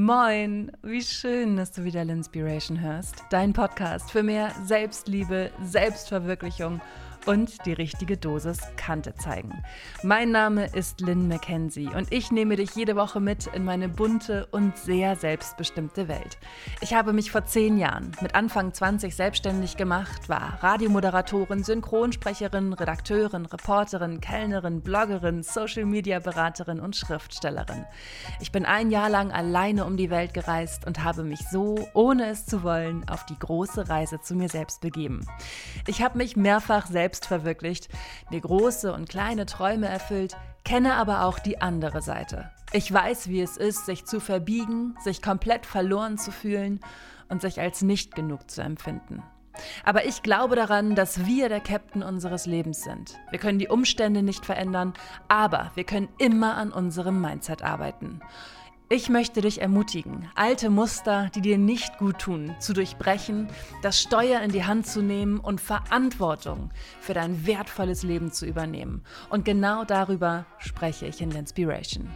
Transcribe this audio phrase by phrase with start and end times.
[0.00, 3.16] Moin, wie schön, dass du wieder Linspiration hörst.
[3.30, 6.80] Dein Podcast für mehr Selbstliebe, Selbstverwirklichung
[7.28, 9.62] und die richtige Dosis Kante zeigen.
[10.02, 14.46] Mein Name ist Lynn McKenzie und ich nehme dich jede Woche mit in meine bunte
[14.46, 16.38] und sehr selbstbestimmte Welt.
[16.80, 23.44] Ich habe mich vor zehn Jahren mit Anfang 20 selbstständig gemacht, war Radiomoderatorin, Synchronsprecherin, Redakteurin,
[23.44, 27.84] Reporterin, Kellnerin, Bloggerin, Social-Media-Beraterin und Schriftstellerin.
[28.40, 32.30] Ich bin ein Jahr lang alleine um die Welt gereist und habe mich so, ohne
[32.30, 35.26] es zu wollen, auf die große Reise zu mir selbst begeben.
[35.86, 37.88] Ich habe mich mehrfach selbst selbst verwirklicht,
[38.30, 42.50] mir große und kleine Träume erfüllt, kenne aber auch die andere Seite.
[42.72, 46.80] Ich weiß, wie es ist, sich zu verbiegen, sich komplett verloren zu fühlen
[47.28, 49.22] und sich als nicht genug zu empfinden.
[49.84, 53.18] Aber ich glaube daran, dass wir der Captain unseres Lebens sind.
[53.30, 54.94] Wir können die Umstände nicht verändern,
[55.26, 58.20] aber wir können immer an unserem Mindset arbeiten.
[58.90, 63.46] Ich möchte dich ermutigen, alte Muster, die dir nicht gut tun, zu durchbrechen,
[63.82, 69.02] das Steuer in die Hand zu nehmen und Verantwortung für dein wertvolles Leben zu übernehmen.
[69.28, 72.06] Und genau darüber spreche ich in L'Inspiration.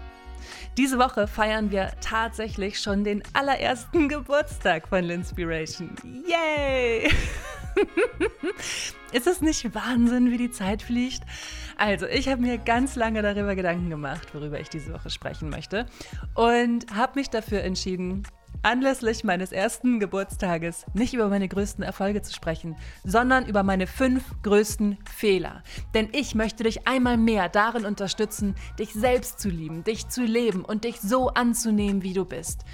[0.78, 5.90] Diese Woche feiern wir tatsächlich schon den allerersten Geburtstag von L'Inspiration.
[6.26, 7.10] Yay!
[9.12, 11.22] Ist es nicht Wahnsinn, wie die Zeit fliegt?
[11.76, 15.86] Also, ich habe mir ganz lange darüber Gedanken gemacht, worüber ich diese Woche sprechen möchte
[16.34, 18.24] und habe mich dafür entschieden,
[18.62, 24.24] anlässlich meines ersten Geburtstages nicht über meine größten Erfolge zu sprechen, sondern über meine fünf
[24.42, 25.62] größten Fehler.
[25.94, 30.64] Denn ich möchte dich einmal mehr darin unterstützen, dich selbst zu lieben, dich zu leben
[30.64, 32.64] und dich so anzunehmen, wie du bist.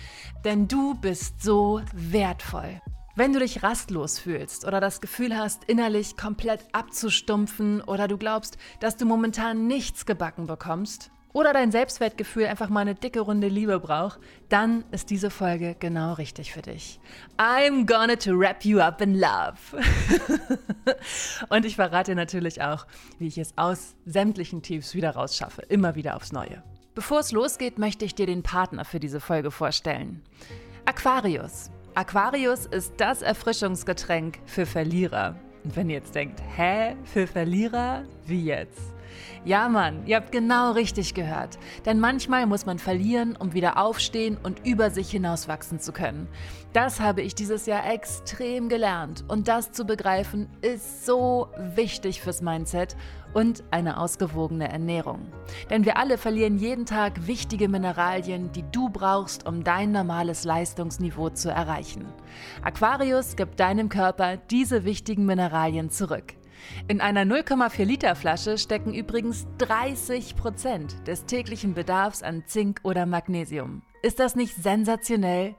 [0.45, 2.81] Denn du bist so wertvoll.
[3.19, 8.59] Wenn du dich rastlos fühlst oder das Gefühl hast, innerlich komplett abzustumpfen oder du glaubst,
[8.79, 13.81] dass du momentan nichts gebacken bekommst oder dein Selbstwertgefühl einfach mal eine dicke Runde Liebe
[13.81, 17.01] braucht, dann ist diese Folge genau richtig für dich.
[17.39, 19.57] I'm gonna to wrap you up in love.
[21.49, 22.87] Und ich verrate natürlich auch,
[23.19, 26.63] wie ich es aus sämtlichen Tiefs wieder rausschaffe, immer wieder aufs Neue.
[26.95, 30.23] Bevor es losgeht, möchte ich dir den Partner für diese Folge vorstellen.
[30.85, 31.73] Aquarius.
[31.99, 35.35] Aquarius ist das Erfrischungsgetränk für Verlierer.
[35.65, 38.05] Und wenn ihr jetzt denkt, hä, für Verlierer?
[38.25, 38.95] Wie jetzt?
[39.45, 41.59] Ja, Mann, ihr habt genau richtig gehört.
[41.87, 46.29] Denn manchmal muss man verlieren, um wieder aufstehen und über sich hinauswachsen zu können.
[46.73, 49.25] Das habe ich dieses Jahr extrem gelernt.
[49.29, 52.97] Und das zu begreifen, ist so wichtig fürs Mindset
[53.35, 55.27] und eine ausgewogene Ernährung.
[55.71, 61.31] Denn wir alle verlieren jeden Tag wichtige Mineralien, die du brauchst, um dein normales Leistungsniveau
[61.31, 62.07] zu erreichen.
[62.63, 66.38] Aquarius gibt deinem Körper diese wichtigen Mineralien zurück.
[66.89, 73.07] In einer 0,4 Liter Flasche stecken übrigens 30 Prozent des täglichen Bedarfs an Zink oder
[73.07, 73.83] Magnesium.
[74.01, 75.57] Ist das nicht sensationell?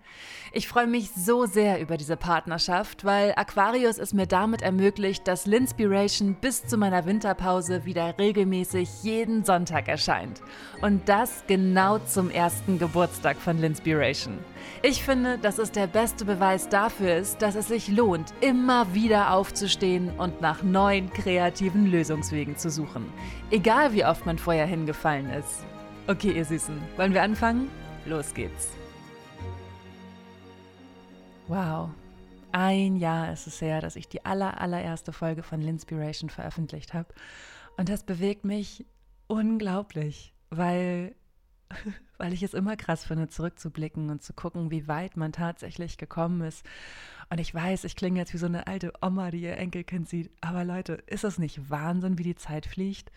[0.51, 5.45] Ich freue mich so sehr über diese Partnerschaft, weil Aquarius es mir damit ermöglicht, dass
[5.45, 10.41] Linspiration bis zu meiner Winterpause wieder regelmäßig jeden Sonntag erscheint.
[10.81, 14.39] Und das genau zum ersten Geburtstag von Linspiration.
[14.83, 19.33] Ich finde, dass es der beste Beweis dafür ist, dass es sich lohnt, immer wieder
[19.33, 23.05] aufzustehen und nach neuen kreativen Lösungswegen zu suchen.
[23.51, 25.65] Egal wie oft man vorher hingefallen ist.
[26.07, 27.69] Okay, ihr Süßen, wollen wir anfangen?
[28.09, 28.69] Los geht's.
[31.47, 31.91] Wow.
[32.51, 37.13] Ein Jahr ist es her, dass ich die aller, allererste Folge von Linspiration veröffentlicht habe.
[37.77, 38.87] Und das bewegt mich
[39.27, 41.13] unglaublich, weil,
[42.17, 46.41] weil ich es immer krass finde, zurückzublicken und zu gucken, wie weit man tatsächlich gekommen
[46.41, 46.65] ist.
[47.29, 50.31] Und ich weiß, ich klinge jetzt wie so eine alte Oma, die ihr Enkelkind sieht.
[50.41, 53.11] Aber Leute, ist es nicht Wahnsinn, wie die Zeit fliegt?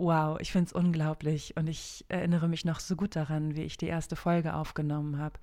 [0.00, 1.56] Wow, ich finde es unglaublich.
[1.56, 5.38] Und ich erinnere mich noch so gut daran, wie ich die erste Folge aufgenommen habe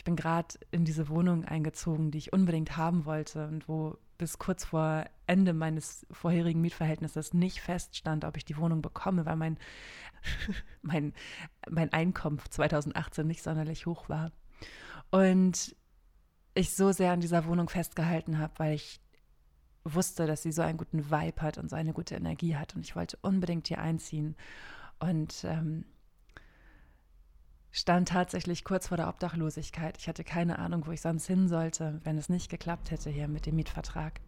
[0.00, 4.38] ich bin gerade in diese Wohnung eingezogen, die ich unbedingt haben wollte und wo bis
[4.38, 9.58] kurz vor Ende meines vorherigen Mietverhältnisses nicht feststand, ob ich die Wohnung bekomme, weil mein,
[10.82, 11.12] mein,
[11.68, 14.32] mein Einkommen 2018 nicht sonderlich hoch war.
[15.10, 15.76] Und
[16.54, 19.00] ich so sehr an dieser Wohnung festgehalten habe, weil ich
[19.84, 22.76] wusste, dass sie so einen guten Vibe hat und so eine gute Energie hat.
[22.76, 24.36] Und ich wollte unbedingt hier einziehen.
[24.98, 25.84] Und ähm,
[27.72, 29.96] stand tatsächlich kurz vor der Obdachlosigkeit.
[29.98, 33.28] Ich hatte keine Ahnung, wo ich sonst hin sollte, wenn es nicht geklappt hätte hier
[33.28, 34.20] mit dem Mietvertrag.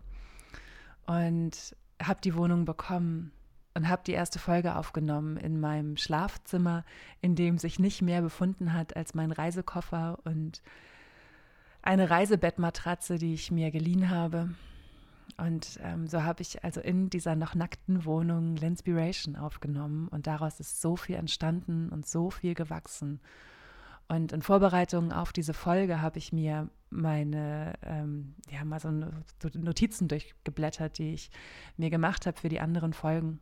[1.06, 3.32] Und habe die Wohnung bekommen
[3.74, 6.84] und habe die erste Folge aufgenommen in meinem Schlafzimmer,
[7.20, 10.62] in dem sich nicht mehr befunden hat als mein Reisekoffer und
[11.80, 14.54] eine Reisebettmatratze, die ich mir geliehen habe.
[15.38, 20.60] Und ähm, so habe ich also in dieser noch nackten Wohnung Linspiration aufgenommen und daraus
[20.60, 23.20] ist so viel entstanden und so viel gewachsen.
[24.08, 28.90] Und in Vorbereitung auf diese Folge habe ich mir meine, ähm, ja, mal so
[29.54, 31.30] Notizen durchgeblättert, die ich
[31.78, 33.40] mir gemacht habe für die anderen Folgen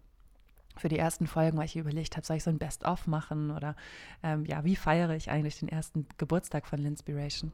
[0.76, 3.76] für die ersten Folgen, weil ich überlegt habe, soll ich so ein Best-of machen oder
[4.22, 7.52] ähm, ja, wie feiere ich eigentlich den ersten Geburtstag von Linspiration?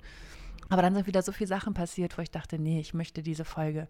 [0.69, 3.45] Aber dann sind wieder so viele Sachen passiert, wo ich dachte, nee, ich möchte diese
[3.45, 3.89] Folge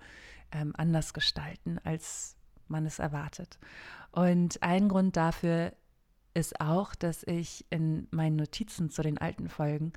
[0.53, 2.37] ähm, anders gestalten, als
[2.69, 3.59] man es erwartet.
[4.13, 5.73] Und ein Grund dafür
[6.35, 9.93] ist auch, dass ich in meinen Notizen zu den alten Folgen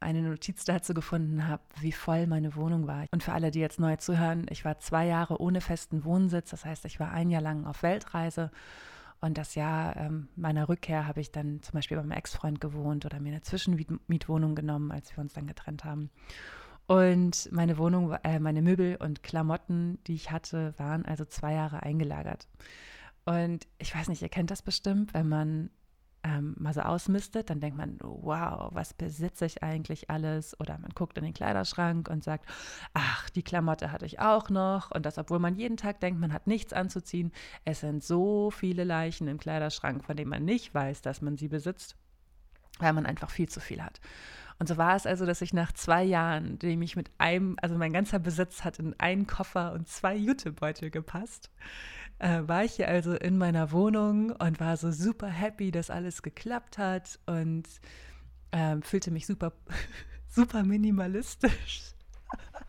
[0.00, 3.06] eine Notiz dazu gefunden habe, wie voll meine Wohnung war.
[3.10, 6.50] Und für alle, die jetzt neu zuhören, ich war zwei Jahre ohne festen Wohnsitz.
[6.50, 8.50] Das heißt, ich war ein Jahr lang auf Weltreise.
[9.24, 13.06] Und das Jahr ähm, meiner Rückkehr habe ich dann zum Beispiel bei meinem Ex-Freund gewohnt
[13.06, 16.10] oder mir eine Zwischenmietwohnung genommen, als wir uns dann getrennt haben.
[16.86, 21.82] Und meine Wohnung, äh, meine Möbel und Klamotten, die ich hatte, waren also zwei Jahre
[21.82, 22.48] eingelagert.
[23.24, 25.70] Und ich weiß nicht, ihr kennt das bestimmt, wenn man
[26.24, 30.58] ähm, mal so ausmistet, dann denkt man, wow, was besitze ich eigentlich alles?
[30.58, 32.48] Oder man guckt in den Kleiderschrank und sagt,
[32.94, 34.90] ach, die Klamotte hatte ich auch noch.
[34.90, 37.30] Und das, obwohl man jeden Tag denkt, man hat nichts anzuziehen.
[37.64, 41.48] Es sind so viele Leichen im Kleiderschrank, von denen man nicht weiß, dass man sie
[41.48, 41.94] besitzt,
[42.78, 44.00] weil man einfach viel zu viel hat.
[44.58, 47.76] Und so war es also, dass ich nach zwei Jahren, dem ich mit einem, also
[47.76, 51.50] mein ganzer Besitz hat in einen Koffer und zwei Jutebeutel gepasst,
[52.18, 56.22] äh, war ich hier also in meiner Wohnung und war so super happy, dass alles
[56.22, 57.64] geklappt hat und
[58.50, 59.52] äh, fühlte mich super,
[60.28, 61.92] super minimalistisch.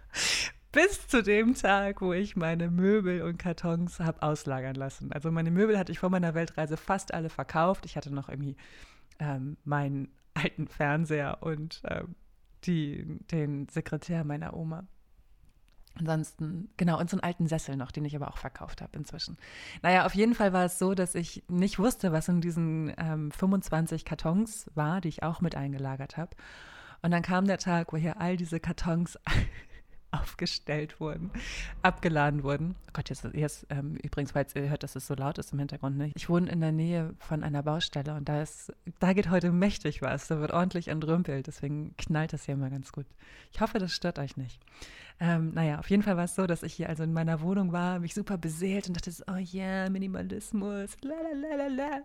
[0.71, 5.13] Bis zu dem Tag, wo ich meine Möbel und Kartons habe auslagern lassen.
[5.13, 7.86] Also meine Möbel hatte ich vor meiner Weltreise fast alle verkauft.
[7.86, 8.57] Ich hatte noch irgendwie
[9.19, 12.15] ähm, meinen alten Fernseher und ähm,
[12.65, 14.86] die, den Sekretär meiner Oma.
[15.97, 19.38] Ansonsten, genau, und so einen alten Sessel noch, den ich aber auch verkauft habe inzwischen.
[19.81, 23.31] Naja, auf jeden Fall war es so, dass ich nicht wusste, was in diesen ähm,
[23.31, 26.36] 25 Kartons war, die ich auch mit eingelagert habe.
[27.01, 29.18] Und dann kam der Tag, wo hier all diese Kartons
[30.21, 31.31] aufgestellt wurden,
[31.81, 32.75] abgeladen wurden.
[32.88, 35.59] Oh Gott, jetzt, jetzt ähm, übrigens, weil ihr hört, dass es so laut ist im
[35.59, 35.97] Hintergrund.
[35.97, 36.12] Ne?
[36.15, 40.01] Ich wohne in der Nähe von einer Baustelle und da ist, da geht heute mächtig
[40.01, 40.27] was.
[40.27, 43.06] Da wird ordentlich entrümpelt, deswegen knallt das hier immer ganz gut.
[43.51, 44.59] Ich hoffe, das stört euch nicht.
[45.19, 47.71] Ähm, naja, auf jeden Fall war es so, dass ich hier also in meiner Wohnung
[47.71, 52.01] war, mich super beseelt und dachte, oh yeah, Minimalismus, la.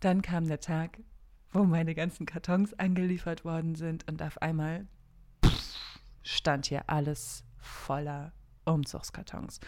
[0.00, 0.98] Dann kam der Tag,
[1.50, 4.86] wo meine ganzen Kartons angeliefert worden sind und auf einmal
[6.22, 8.32] stand hier alles voller
[8.64, 9.60] Umzugskartons.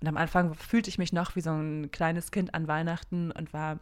[0.00, 3.52] Und am Anfang fühlte ich mich noch wie so ein kleines Kind an Weihnachten und
[3.52, 3.78] war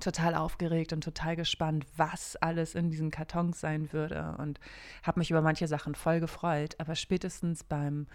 [0.00, 4.60] total aufgeregt und total gespannt, was alles in diesen Kartons sein würde und
[5.02, 6.76] habe mich über manche Sachen voll gefreut.
[6.78, 8.06] Aber spätestens beim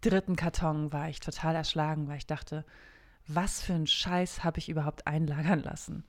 [0.00, 2.64] dritten Karton war ich total erschlagen, weil ich dachte,
[3.26, 6.04] was für einen Scheiß habe ich überhaupt einlagern lassen?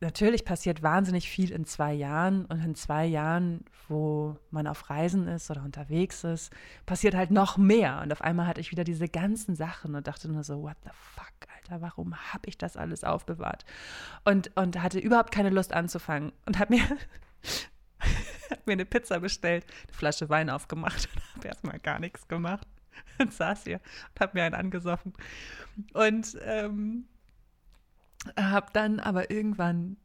[0.00, 5.26] Natürlich passiert wahnsinnig viel in zwei Jahren und in zwei Jahren, wo man auf Reisen
[5.28, 6.52] ist oder unterwegs ist,
[6.84, 8.00] passiert halt noch mehr.
[8.02, 10.90] Und auf einmal hatte ich wieder diese ganzen Sachen und dachte nur so, what the
[11.14, 13.64] fuck, Alter, warum habe ich das alles aufbewahrt?
[14.24, 16.84] Und, und hatte überhaupt keine Lust anzufangen und habe mir,
[18.50, 22.66] hab mir eine Pizza bestellt, eine Flasche Wein aufgemacht und habe erstmal gar nichts gemacht
[23.18, 23.80] und saß hier
[24.14, 25.12] und habe mir einen angesoffen.
[25.92, 27.06] Und ähm,
[28.38, 29.96] habe dann aber irgendwann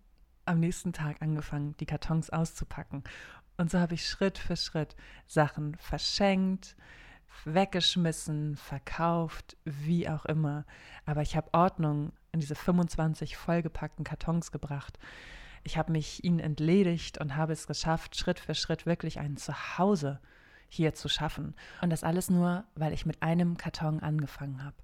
[0.46, 3.04] am nächsten Tag angefangen, die Kartons auszupacken.
[3.58, 4.96] Und so habe ich Schritt für Schritt
[5.28, 6.76] Sachen verschenkt,
[7.46, 10.66] weggeschmissen, verkauft, wie auch immer.
[11.06, 14.98] Aber ich habe Ordnung in diese 25 vollgepackten Kartons gebracht.
[15.64, 20.20] Ich habe mich ihnen entledigt und habe es geschafft, Schritt für Schritt wirklich ein Zuhause
[20.68, 21.54] hier zu schaffen.
[21.82, 24.76] Und das alles nur, weil ich mit einem Karton angefangen habe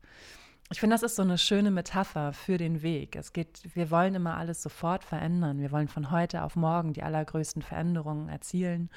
[0.70, 3.16] ich finde, das ist so eine schöne Metapher für den Weg.
[3.16, 5.60] Es geht, wir wollen immer alles sofort verändern.
[5.60, 8.90] Wir wollen von heute auf morgen die allergrößten Veränderungen erzielen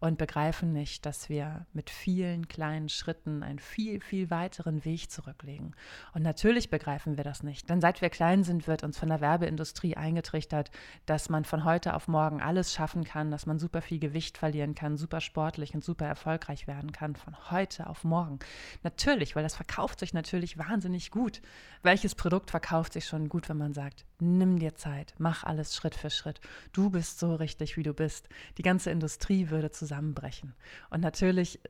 [0.00, 5.74] und begreifen nicht, dass wir mit vielen kleinen Schritten einen viel, viel weiteren Weg zurücklegen.
[6.14, 9.20] Und natürlich begreifen wir das nicht, denn seit wir klein sind, wird uns von der
[9.20, 10.70] Werbeindustrie eingetrichtert,
[11.06, 14.74] dass man von heute auf morgen alles schaffen kann, dass man super viel Gewicht verlieren
[14.74, 18.38] kann, super sportlich und super erfolgreich werden kann, von heute auf morgen.
[18.82, 21.42] Natürlich, weil das verkauft sich natürlich wahnsinnig gut.
[21.82, 25.94] Welches Produkt verkauft sich schon gut, wenn man sagt, nimm dir Zeit, mach alles Schritt
[25.94, 26.40] für Schritt.
[26.72, 28.28] Du bist so richtig, wie du bist.
[28.56, 30.54] Die ganze Industrie würde zusammenbrechen.
[30.90, 31.60] Und natürlich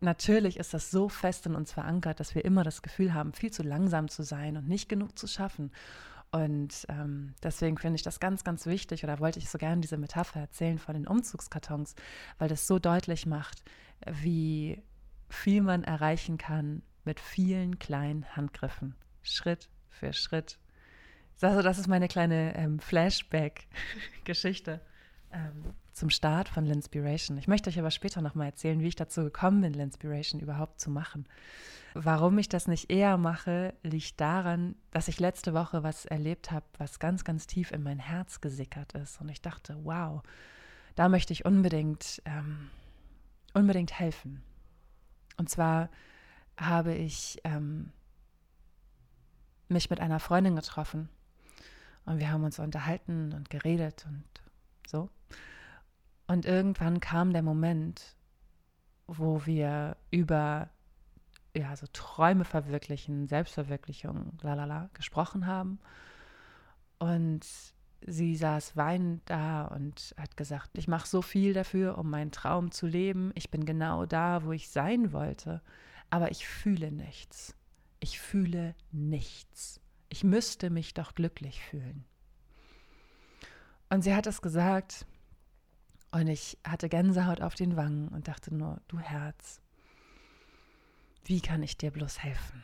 [0.00, 3.50] natürlich ist das so fest in uns verankert, dass wir immer das Gefühl haben, viel
[3.50, 5.72] zu langsam zu sein und nicht genug zu schaffen.
[6.30, 9.96] Und ähm, deswegen finde ich das ganz, ganz wichtig oder wollte ich so gerne diese
[9.96, 11.94] Metapher erzählen von den Umzugskartons,
[12.38, 13.62] weil das so deutlich macht,
[14.06, 14.82] wie
[15.30, 20.58] viel man erreichen kann mit vielen kleinen Handgriffen, Schritt für Schritt
[21.40, 24.80] also das ist meine kleine ähm, Flashback-Geschichte
[25.32, 27.38] ähm, zum Start von Linspiration.
[27.38, 30.90] Ich möchte euch aber später nochmal erzählen, wie ich dazu gekommen bin, Linspiration überhaupt zu
[30.90, 31.26] machen.
[31.94, 36.66] Warum ich das nicht eher mache, liegt daran, dass ich letzte Woche was erlebt habe,
[36.78, 39.20] was ganz, ganz tief in mein Herz gesickert ist.
[39.20, 40.22] Und ich dachte, wow,
[40.94, 42.70] da möchte ich unbedingt, ähm,
[43.54, 44.42] unbedingt helfen.
[45.36, 45.88] Und zwar
[46.56, 47.92] habe ich ähm,
[49.68, 51.08] mich mit einer Freundin getroffen
[52.08, 54.24] und wir haben uns unterhalten und geredet und
[54.86, 55.10] so.
[56.26, 58.16] Und irgendwann kam der Moment,
[59.06, 60.70] wo wir über
[61.54, 65.80] ja, so Träume verwirklichen, Selbstverwirklichung, lalala, gesprochen haben.
[66.98, 67.46] Und
[68.06, 72.70] sie saß weinend da und hat gesagt, ich mache so viel dafür, um meinen Traum
[72.70, 73.32] zu leben.
[73.34, 75.62] Ich bin genau da, wo ich sein wollte,
[76.08, 77.54] aber ich fühle nichts.
[78.00, 79.80] Ich fühle nichts.
[80.08, 82.04] Ich müsste mich doch glücklich fühlen.
[83.90, 85.06] Und sie hat es gesagt,
[86.10, 89.60] und ich hatte Gänsehaut auf den Wangen und dachte nur, du Herz,
[91.24, 92.62] wie kann ich dir bloß helfen?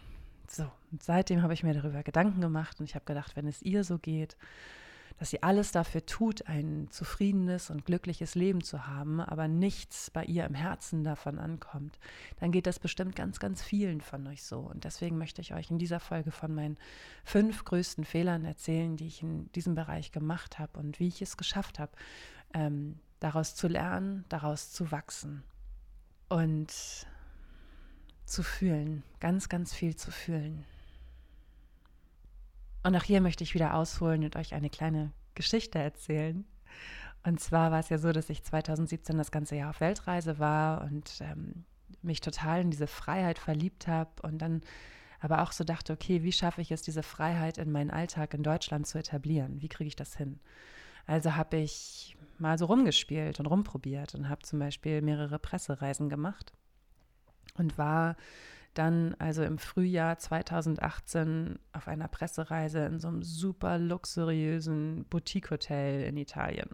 [0.49, 3.61] So, und seitdem habe ich mir darüber Gedanken gemacht und ich habe gedacht, wenn es
[3.63, 4.37] ihr so geht,
[5.19, 10.25] dass sie alles dafür tut, ein zufriedenes und glückliches Leben zu haben, aber nichts bei
[10.25, 11.99] ihr im Herzen davon ankommt,
[12.41, 14.61] dann geht das bestimmt ganz, ganz vielen von euch so.
[14.61, 16.77] Und deswegen möchte ich euch in dieser Folge von meinen
[17.25, 21.37] fünf größten Fehlern erzählen, die ich in diesem Bereich gemacht habe und wie ich es
[21.37, 21.93] geschafft habe,
[22.53, 25.45] ähm, daraus zu lernen, daraus zu wachsen
[26.29, 26.73] und
[28.25, 30.65] zu fühlen, ganz, ganz viel zu fühlen.
[32.85, 36.45] Und auch hier möchte ich wieder ausholen und euch eine kleine Geschichte erzählen.
[37.25, 40.83] Und zwar war es ja so, dass ich 2017 das ganze Jahr auf Weltreise war
[40.85, 41.65] und ähm,
[42.03, 44.61] mich total in diese Freiheit verliebt habe und dann
[45.21, 48.43] aber auch so dachte, okay, wie schaffe ich es, diese Freiheit in meinen Alltag in
[48.43, 49.63] Deutschland zu etablieren?
[49.63, 50.39] Wie kriege ich das hin?
[51.07, 56.53] Also habe ich mal so rumgespielt und rumprobiert und habe zum Beispiel mehrere Pressereisen gemacht
[57.57, 58.17] und war
[58.75, 66.17] dann also im Frühjahr 2018 auf einer Pressereise in so einem super luxuriösen Boutique-Hotel in
[66.17, 66.71] Italien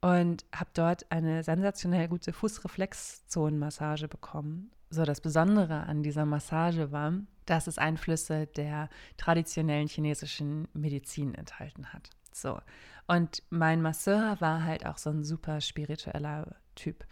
[0.00, 4.70] und habe dort eine sensationell gute Fußreflexzonenmassage bekommen.
[4.90, 7.12] So, das Besondere an dieser Massage war,
[7.46, 12.10] dass es Einflüsse der traditionellen chinesischen Medizin enthalten hat.
[12.32, 12.58] So,
[13.06, 17.04] und mein Masseur war halt auch so ein super spiritueller Typ.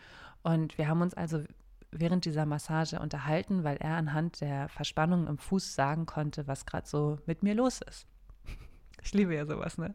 [0.42, 1.42] Und wir haben uns also
[1.98, 6.86] während dieser Massage unterhalten, weil er anhand der Verspannung im Fuß sagen konnte, was gerade
[6.86, 8.06] so mit mir los ist.
[9.02, 9.94] Ich liebe ja sowas, ne?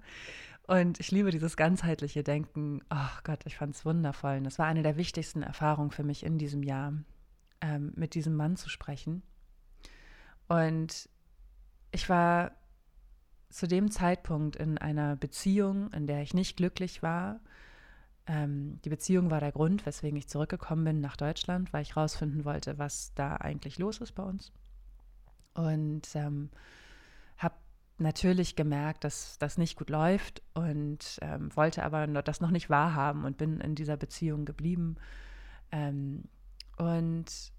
[0.67, 2.81] Und ich liebe dieses ganzheitliche Denken.
[2.89, 4.37] Oh Gott, ich fand es wundervoll.
[4.37, 6.93] Und das war eine der wichtigsten Erfahrungen für mich in diesem Jahr,
[7.59, 9.21] ähm, mit diesem Mann zu sprechen.
[10.47, 11.09] Und
[11.91, 12.51] ich war
[13.49, 17.41] zu dem Zeitpunkt in einer Beziehung, in der ich nicht glücklich war,
[18.31, 22.45] ähm, die Beziehung war der Grund, weswegen ich zurückgekommen bin nach Deutschland, weil ich rausfinden
[22.45, 24.53] wollte, was da eigentlich los ist bei uns.
[25.53, 26.49] Und ähm,
[27.37, 27.55] habe
[27.97, 33.25] natürlich gemerkt, dass das nicht gut läuft und ähm, wollte aber das noch nicht wahrhaben
[33.25, 34.95] und bin in dieser Beziehung geblieben.
[35.73, 36.23] Ähm,
[36.77, 37.51] und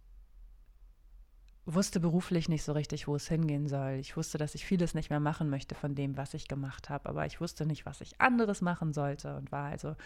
[1.67, 3.99] wusste beruflich nicht so richtig, wo es hingehen soll.
[4.01, 7.11] Ich wusste, dass ich vieles nicht mehr machen möchte von dem, was ich gemacht habe,
[7.11, 9.97] aber ich wusste nicht, was ich anderes machen sollte und war also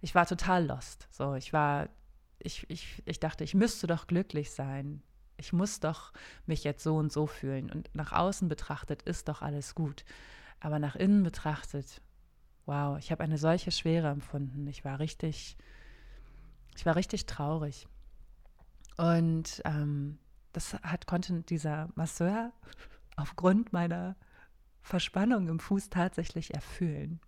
[0.00, 1.08] ich war total lost.
[1.10, 1.88] So, ich war,
[2.38, 5.02] ich, ich, ich dachte, ich müsste doch glücklich sein.
[5.36, 6.12] Ich muss doch
[6.46, 7.70] mich jetzt so und so fühlen.
[7.70, 10.04] Und nach außen betrachtet ist doch alles gut.
[10.60, 12.00] Aber nach innen betrachtet,
[12.66, 14.66] wow, ich habe eine solche Schwere empfunden.
[14.66, 15.56] Ich war richtig,
[16.76, 17.86] ich war richtig traurig.
[18.96, 20.18] Und ähm,
[20.52, 22.52] das hat, konnte dieser Masseur
[23.16, 24.16] aufgrund meiner
[24.82, 27.20] Verspannung im Fuß tatsächlich erfüllen.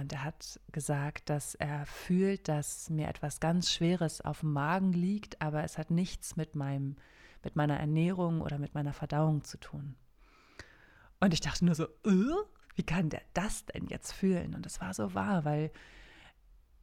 [0.00, 4.92] Und er hat gesagt, dass er fühlt, dass mir etwas ganz Schweres auf dem Magen
[4.92, 6.96] liegt, aber es hat nichts mit, meinem,
[7.44, 9.94] mit meiner Ernährung oder mit meiner Verdauung zu tun.
[11.20, 12.34] Und ich dachte nur so, äh,
[12.74, 14.56] wie kann der das denn jetzt fühlen?
[14.56, 15.70] Und es war so wahr, weil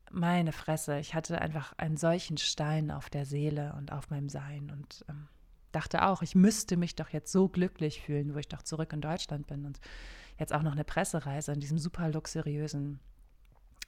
[0.10, 4.72] meine Fresse, ich hatte einfach einen solchen Stein auf der Seele und auf meinem Sein
[4.72, 5.28] und ähm,
[5.74, 9.02] dachte auch, ich müsste mich doch jetzt so glücklich fühlen, wo ich doch zurück in
[9.02, 9.66] Deutschland bin.
[9.66, 9.82] Und
[10.42, 13.00] jetzt auch noch eine Pressereise in diesem super luxuriösen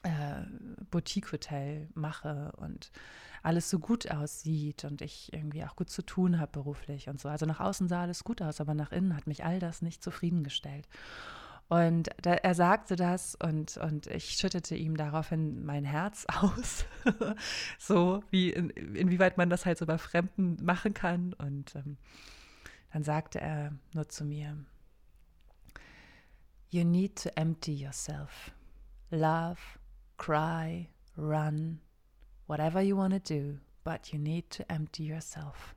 [0.02, 0.42] äh,
[0.90, 2.90] Boutique-Hotel mache und
[3.42, 7.28] alles so gut aussieht und ich irgendwie auch gut zu tun habe beruflich und so.
[7.28, 10.02] Also nach außen sah alles gut aus, aber nach innen hat mich all das nicht
[10.02, 10.88] zufriedengestellt.
[11.68, 16.84] Und da, er sagte das und, und ich schüttete ihm daraufhin mein Herz aus.
[17.78, 21.32] so wie in, inwieweit man das halt so bei Fremden machen kann.
[21.34, 21.96] Und ähm,
[22.92, 24.56] dann sagte er nur zu mir,
[26.74, 28.50] You need to empty yourself.
[29.12, 29.60] Love,
[30.16, 31.78] cry, run,
[32.48, 35.76] whatever you want to do, but you need to empty yourself.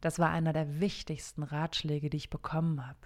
[0.00, 2.98] Das war einer der wichtigsten Ratschläge, die ich bekommen habe,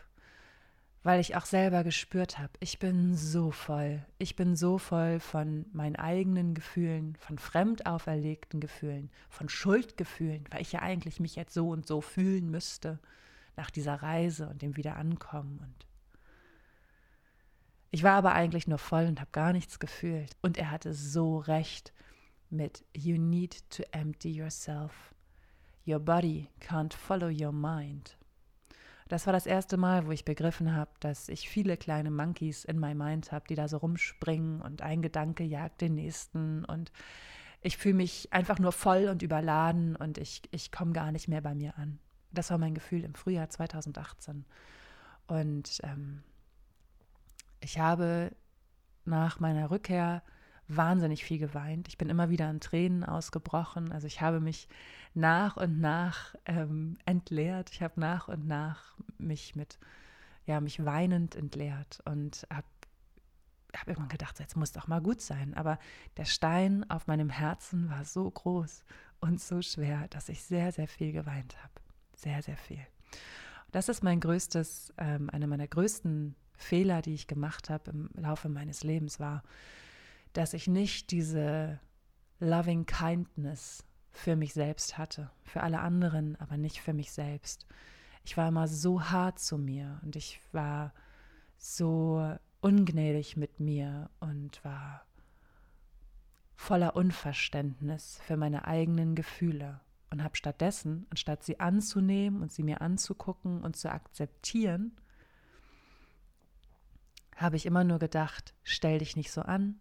[1.02, 5.66] weil ich auch selber gespürt habe, ich bin so voll, ich bin so voll von
[5.74, 11.52] meinen eigenen Gefühlen, von fremd auferlegten Gefühlen, von Schuldgefühlen, weil ich ja eigentlich mich jetzt
[11.52, 12.98] so und so fühlen müsste
[13.54, 15.86] nach dieser Reise und dem Wiederankommen und
[17.90, 20.36] ich war aber eigentlich nur voll und habe gar nichts gefühlt.
[20.42, 21.92] Und er hatte so recht
[22.50, 25.14] mit You need to empty yourself.
[25.86, 28.16] Your body can't follow your mind.
[29.08, 32.80] Das war das erste Mal, wo ich begriffen habe, dass ich viele kleine Monkeys in
[32.80, 36.90] my mind habe, die da so rumspringen und ein Gedanke jagt den nächsten und
[37.60, 41.40] ich fühle mich einfach nur voll und überladen und ich, ich komme gar nicht mehr
[41.40, 41.98] bei mir an.
[42.32, 44.44] Das war mein Gefühl im Frühjahr 2018.
[45.26, 46.22] Und ähm,
[47.60, 48.32] ich habe
[49.04, 50.22] nach meiner Rückkehr
[50.68, 51.88] wahnsinnig viel geweint.
[51.88, 53.92] Ich bin immer wieder in Tränen ausgebrochen.
[53.92, 54.68] Also ich habe mich
[55.14, 57.70] nach und nach ähm, entleert.
[57.70, 59.78] Ich habe nach und nach mich mit,
[60.44, 62.66] ja, mich weinend entleert und habe
[63.74, 65.54] hab irgendwann gedacht, jetzt muss doch mal gut sein.
[65.54, 65.78] Aber
[66.16, 68.84] der Stein auf meinem Herzen war so groß
[69.20, 71.74] und so schwer, dass ich sehr, sehr viel geweint habe.
[72.16, 72.84] Sehr, sehr viel.
[73.72, 78.48] Das ist mein größtes, ähm, eine meiner größten Fehler, die ich gemacht habe im Laufe
[78.48, 79.42] meines Lebens, war,
[80.32, 81.80] dass ich nicht diese
[82.38, 87.66] loving kindness für mich selbst hatte, für alle anderen, aber nicht für mich selbst.
[88.24, 90.92] Ich war immer so hart zu mir und ich war
[91.58, 95.06] so ungnädig mit mir und war
[96.54, 102.80] voller Unverständnis für meine eigenen Gefühle und habe stattdessen, anstatt sie anzunehmen und sie mir
[102.80, 104.96] anzugucken und zu akzeptieren,
[107.36, 109.78] habe ich immer nur gedacht, stell dich nicht so an,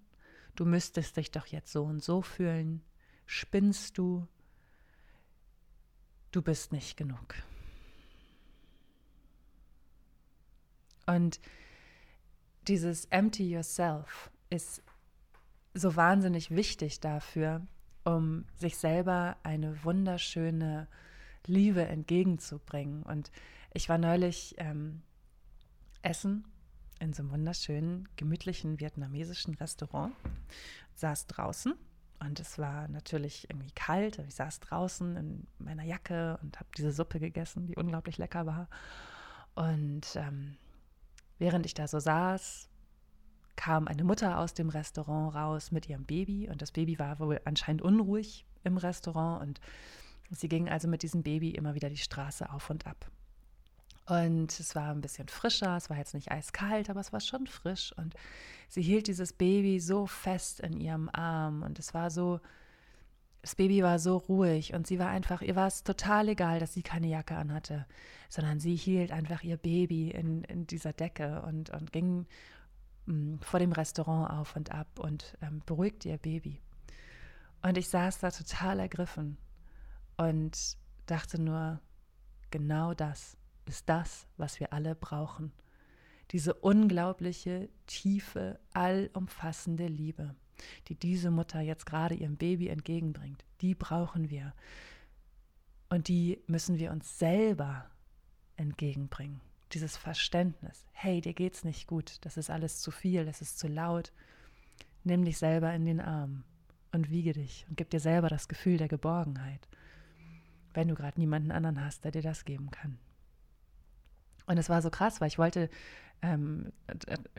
[0.55, 2.83] du müsstest dich doch jetzt so und so fühlen,
[3.25, 4.27] spinnst du,
[6.31, 7.35] du bist nicht genug.
[11.05, 11.39] Und
[12.67, 14.83] dieses Empty Yourself ist
[15.73, 17.65] so wahnsinnig wichtig dafür,
[18.03, 20.87] um sich selber eine wunderschöne
[21.45, 23.03] Liebe entgegenzubringen.
[23.03, 23.31] Und
[23.73, 25.01] ich war neulich ähm,
[26.01, 26.45] essen
[26.99, 30.13] in so einem wunderschönen, gemütlichen vietnamesischen Restaurant,
[30.95, 31.73] saß draußen
[32.19, 34.19] und es war natürlich irgendwie kalt.
[34.19, 38.69] Ich saß draußen in meiner Jacke und habe diese Suppe gegessen, die unglaublich lecker war.
[39.53, 40.57] Und ähm,
[41.37, 42.69] während ich da so saß,
[43.55, 47.39] kam eine Mutter aus dem Restaurant raus mit ihrem Baby und das Baby war wohl
[47.45, 49.59] anscheinend unruhig im Restaurant und
[50.29, 53.09] sie ging also mit diesem Baby immer wieder die Straße auf und ab.
[54.07, 57.47] Und es war ein bisschen frischer, es war jetzt nicht eiskalt, aber es war schon
[57.47, 57.91] frisch.
[57.97, 58.13] Und
[58.69, 62.39] sie hielt dieses Baby so fest in ihrem Arm und es war so,
[63.41, 66.73] das Baby war so ruhig und sie war einfach, ihr war es total egal, dass
[66.73, 67.85] sie keine Jacke anhatte,
[68.29, 72.27] sondern sie hielt einfach ihr Baby in, in dieser Decke und, und ging
[73.05, 76.61] mh, mm, vor dem Restaurant auf und ab und ähm, beruhigte ihr Baby.
[77.63, 79.37] Und ich saß da total ergriffen
[80.17, 81.79] und dachte nur,
[82.51, 85.51] genau das ist das, was wir alle brauchen.
[86.31, 90.35] Diese unglaubliche, tiefe, allumfassende Liebe,
[90.87, 94.53] die diese Mutter jetzt gerade ihrem Baby entgegenbringt, die brauchen wir.
[95.89, 97.89] Und die müssen wir uns selber
[98.57, 99.41] entgegenbringen.
[99.71, 103.67] Dieses Verständnis, hey, dir geht's nicht gut, das ist alles zu viel, das ist zu
[103.67, 104.11] laut.
[105.03, 106.43] Nimm dich selber in den Arm
[106.91, 109.67] und wiege dich und gib dir selber das Gefühl der Geborgenheit,
[110.73, 112.97] wenn du gerade niemanden anderen hast, der dir das geben kann.
[114.47, 115.69] Und es war so krass, weil ich wollte,
[116.21, 116.71] ähm,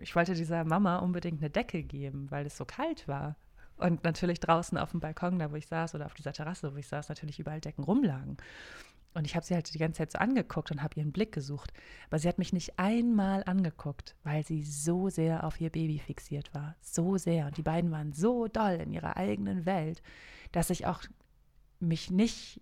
[0.00, 3.36] ich wollte dieser Mama unbedingt eine Decke geben, weil es so kalt war.
[3.76, 6.78] Und natürlich draußen auf dem Balkon, da wo ich saß, oder auf dieser Terrasse, wo
[6.78, 8.38] ich saß, natürlich überall Decken rumlagen.
[9.16, 11.72] Und ich habe sie halt die ganze Zeit so angeguckt und habe ihren Blick gesucht.
[12.08, 16.52] Aber sie hat mich nicht einmal angeguckt, weil sie so sehr auf ihr Baby fixiert
[16.54, 16.76] war.
[16.82, 17.46] So sehr.
[17.46, 20.02] Und die beiden waren so doll in ihrer eigenen Welt,
[20.52, 21.02] dass ich auch
[21.80, 22.60] mich nicht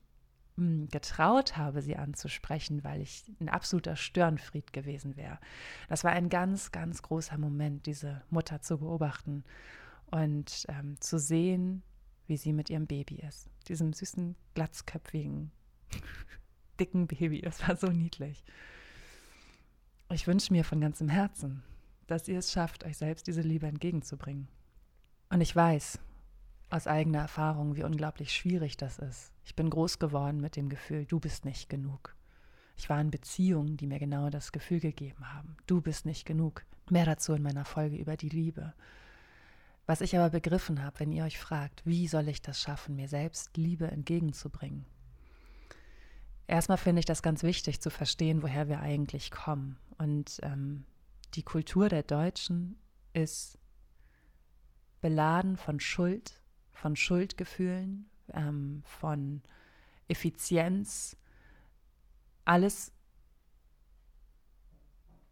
[0.57, 5.40] getraut habe, sie anzusprechen, weil ich ein absoluter Störenfried gewesen wäre.
[5.88, 9.45] Das war ein ganz, ganz großer Moment, diese Mutter zu beobachten
[10.07, 11.83] und ähm, zu sehen,
[12.29, 13.51] wie sie mit ihrem Baby ist.
[13.69, 15.51] Diesem süßen, glatzköpfigen,
[16.81, 17.43] dicken Baby.
[17.43, 18.45] Es war so niedlich.
[20.12, 21.64] Ich wünsche mir von ganzem Herzen,
[22.07, 24.47] dass ihr es schafft, euch selbst diese Liebe entgegenzubringen.
[25.31, 25.99] Und ich weiß,
[26.75, 29.33] aus eigener Erfahrung, wie unglaublich schwierig das ist.
[29.45, 32.17] Ich bin groß geworden mit dem Gefühl, du bist nicht genug.
[32.77, 35.57] Ich war in Beziehungen, die mir genau das Gefühl gegeben haben.
[35.67, 36.65] Du bist nicht genug.
[36.91, 38.75] Mehr dazu in meiner Folge über die Liebe.
[39.87, 43.07] Was ich aber begriffen habe, wenn ihr euch fragt, wie soll ich das schaffen, mir
[43.07, 44.85] selbst Liebe entgegenzubringen?
[46.49, 49.79] Erstmal finde ich das ganz wichtig zu verstehen, woher wir eigentlich kommen.
[49.97, 50.85] Und ähm,
[51.35, 52.77] die Kultur der Deutschen
[53.13, 53.59] ist
[55.01, 56.41] beladen von Schuld,
[56.75, 59.43] von Schuldgefühlen, ähm, von
[60.09, 61.17] Effizienz,
[62.45, 62.93] alles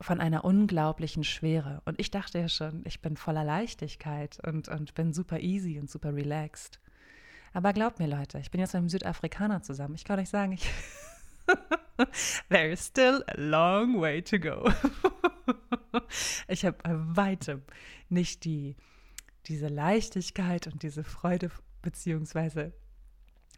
[0.00, 1.82] von einer unglaublichen Schwere.
[1.84, 5.90] Und ich dachte ja schon, ich bin voller Leichtigkeit und, und bin super easy und
[5.90, 6.80] super relaxed.
[7.52, 9.94] Aber glaubt mir, Leute, ich bin jetzt mit einem Südafrikaner zusammen.
[9.94, 10.68] Ich kann euch sagen, ich
[12.48, 14.70] There is still a long way to go.
[16.48, 17.62] ich habe bei weitem
[18.08, 18.76] nicht die,
[19.46, 21.50] diese Leichtigkeit und diese Freude,
[21.82, 22.72] beziehungsweise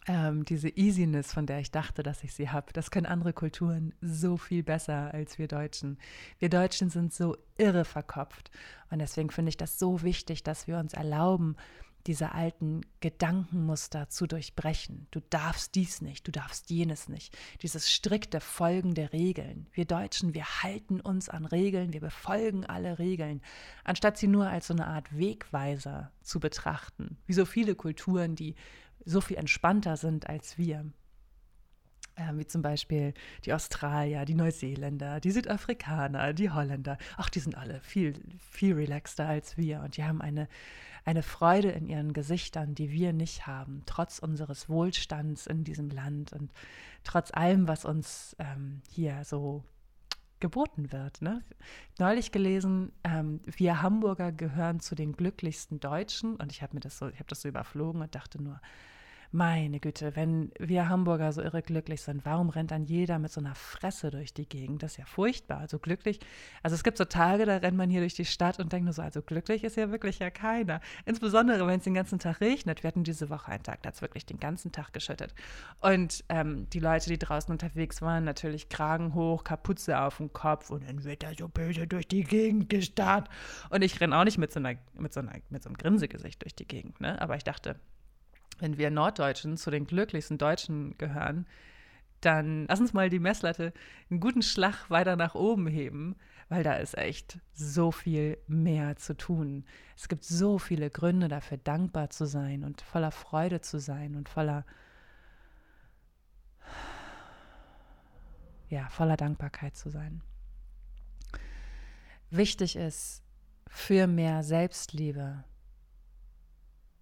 [0.07, 2.73] ähm, diese Easiness, von der ich dachte, dass ich sie habe.
[2.73, 5.99] Das können andere Kulturen so viel besser als wir Deutschen.
[6.39, 8.51] Wir Deutschen sind so irre verkopft.
[8.91, 11.57] Und deswegen finde ich das so wichtig, dass wir uns erlauben,
[12.07, 15.07] diese alten Gedankenmuster zu durchbrechen.
[15.11, 17.37] Du darfst dies nicht, du darfst jenes nicht.
[17.63, 19.69] Dieses strikte Folgen der Regeln.
[19.73, 23.41] Wir Deutschen, wir halten uns an Regeln, wir befolgen alle Regeln,
[23.85, 27.17] anstatt sie nur als so eine Art Wegweiser zu betrachten.
[27.27, 28.55] Wie so viele Kulturen, die
[29.05, 30.87] so viel entspannter sind als wir.
[32.17, 33.13] Äh, wie zum Beispiel
[33.45, 36.97] die Australier, die Neuseeländer, die Südafrikaner, die Holländer.
[37.17, 40.49] Ach, die sind alle viel, viel relaxter als wir und die haben eine,
[41.05, 46.33] eine Freude in ihren Gesichtern, die wir nicht haben, trotz unseres Wohlstands in diesem Land
[46.33, 46.53] und
[47.03, 49.65] trotz allem, was uns ähm, hier so
[50.39, 51.21] geboten wird.
[51.21, 51.43] Ne?
[51.99, 56.99] Neulich gelesen, ähm, wir Hamburger gehören zu den glücklichsten Deutschen und ich habe mir das
[56.99, 58.61] so, ich habe das so überflogen und dachte nur,
[59.35, 63.41] meine Güte, wenn wir Hamburger so irre glücklich sind, warum rennt dann jeder mit so
[63.41, 64.85] einer Fresse durch die Gegend?
[64.85, 65.59] Das ist ja furchtbar.
[65.59, 66.21] Also glücklich,
[66.63, 68.93] also es gibt so Tage, da rennt man hier durch die Stadt und denkt nur
[68.93, 70.81] so, also glücklich ist ja wirklich ja keiner.
[71.05, 72.85] Insbesondere, wenn es den ganzen Tag regnet.
[72.85, 75.35] Wir hatten diese Woche einen Tag, da hat es wirklich den ganzen Tag geschüttet.
[75.81, 80.71] Und ähm, die Leute, die draußen unterwegs waren, natürlich Kragen hoch, Kapuze auf dem Kopf
[80.71, 83.29] und dann wird er so böse durch die Gegend gestarrt.
[83.71, 86.41] Und ich renne auch nicht mit so, einer, mit, so einer, mit so einem Grinsegesicht
[86.41, 87.21] durch die Gegend, ne?
[87.21, 87.75] Aber ich dachte,
[88.59, 91.47] wenn wir Norddeutschen zu den glücklichsten Deutschen gehören,
[92.21, 93.73] dann lass uns mal die Messlatte
[94.11, 96.17] einen guten Schlag weiter nach oben heben,
[96.49, 99.65] weil da ist echt so viel mehr zu tun.
[99.97, 104.29] Es gibt so viele Gründe dafür, dankbar zu sein und voller Freude zu sein und
[104.29, 104.65] voller,
[108.69, 110.23] ja, voller Dankbarkeit zu sein.
[112.31, 113.23] Wichtig ist,
[113.69, 115.45] für mehr Selbstliebe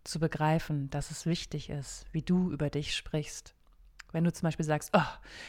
[0.05, 3.55] zu begreifen, dass es wichtig ist, wie du über dich sprichst.
[4.13, 5.01] Wenn du zum Beispiel sagst, oh,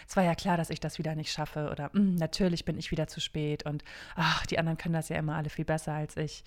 [0.08, 2.92] es war ja klar, dass ich das wieder nicht schaffe oder hm, natürlich bin ich
[2.92, 3.84] wieder zu spät und
[4.16, 6.44] ach, die anderen können das ja immer alle viel besser als ich,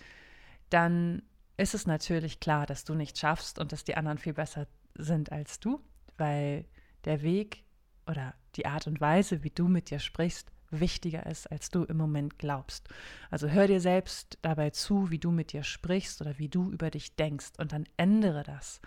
[0.70, 1.22] dann
[1.56, 5.32] ist es natürlich klar, dass du nicht schaffst und dass die anderen viel besser sind
[5.32, 5.80] als du,
[6.16, 6.64] weil
[7.04, 7.64] der Weg
[8.06, 11.96] oder die Art und Weise, wie du mit dir sprichst, wichtiger ist, als du im
[11.96, 12.88] Moment glaubst.
[13.30, 16.90] Also hör dir selbst dabei zu, wie du mit dir sprichst oder wie du über
[16.90, 18.80] dich denkst und dann ändere das.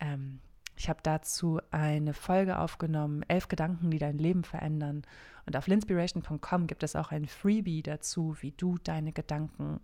[0.00, 0.40] Ähm,
[0.76, 5.02] ich habe dazu eine Folge aufgenommen, elf Gedanken, die dein Leben verändern.
[5.46, 9.80] Und auf linspiration.com gibt es auch ein Freebie dazu, wie du deine Gedanken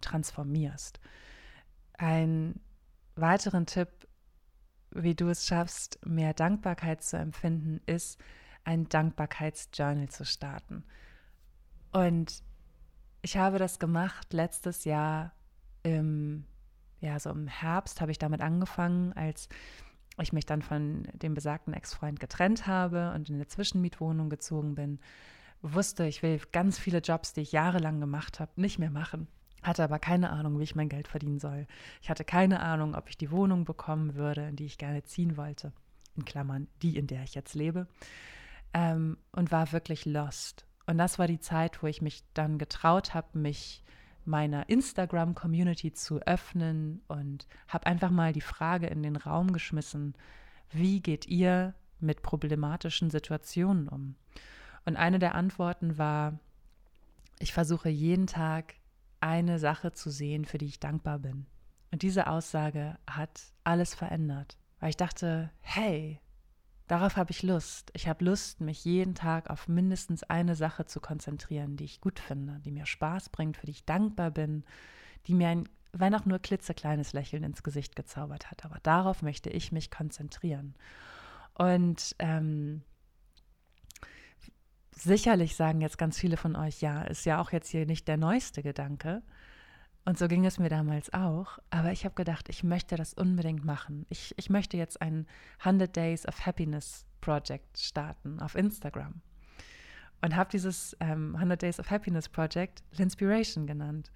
[0.00, 1.00] transformierst.
[1.94, 2.60] Ein
[3.16, 3.88] weiteren Tipp,
[4.90, 8.20] wie du es schaffst, mehr Dankbarkeit zu empfinden, ist,
[8.70, 10.84] ein Dankbarkeitsjournal zu starten.
[11.90, 12.44] Und
[13.20, 15.32] ich habe das gemacht letztes Jahr
[15.82, 16.44] im,
[17.00, 19.48] ja, so im Herbst habe ich damit angefangen, als
[20.22, 25.00] ich mich dann von dem besagten Ex-Freund getrennt habe und in eine Zwischenmietwohnung gezogen bin,
[25.62, 29.26] wusste, ich will ganz viele Jobs, die ich jahrelang gemacht habe, nicht mehr machen.
[29.62, 31.66] Hatte aber keine Ahnung, wie ich mein Geld verdienen soll.
[32.02, 35.36] Ich hatte keine Ahnung, ob ich die Wohnung bekommen würde, in die ich gerne ziehen
[35.36, 35.72] wollte.
[36.16, 37.88] In Klammern, die, in der ich jetzt lebe
[38.74, 40.66] ähm, und war wirklich lost.
[40.86, 43.84] Und das war die Zeit, wo ich mich dann getraut habe, mich
[44.24, 50.14] meiner Instagram-Community zu öffnen und habe einfach mal die Frage in den Raum geschmissen,
[50.70, 54.14] wie geht ihr mit problematischen Situationen um?
[54.84, 56.38] Und eine der Antworten war,
[57.38, 58.74] ich versuche jeden Tag
[59.20, 61.46] eine Sache zu sehen, für die ich dankbar bin.
[61.90, 66.20] Und diese Aussage hat alles verändert, weil ich dachte, hey,
[66.90, 67.92] Darauf habe ich Lust.
[67.94, 72.18] Ich habe Lust, mich jeden Tag auf mindestens eine Sache zu konzentrieren, die ich gut
[72.18, 74.64] finde, die mir Spaß bringt, für die ich dankbar bin,
[75.28, 78.64] die mir ein, wenn auch nur klitzekleines Lächeln ins Gesicht gezaubert hat.
[78.64, 80.74] Aber darauf möchte ich mich konzentrieren.
[81.54, 82.82] Und ähm,
[84.90, 88.16] sicherlich sagen jetzt ganz viele von euch, ja, ist ja auch jetzt hier nicht der
[88.16, 89.22] neueste Gedanke.
[90.04, 91.58] Und so ging es mir damals auch.
[91.70, 94.06] Aber ich habe gedacht, ich möchte das unbedingt machen.
[94.08, 95.26] Ich, ich möchte jetzt ein
[95.60, 99.20] 100 Days of Happiness Project starten auf Instagram.
[100.22, 104.10] Und habe dieses ähm, 100 Days of Happiness Project Linspiration genannt.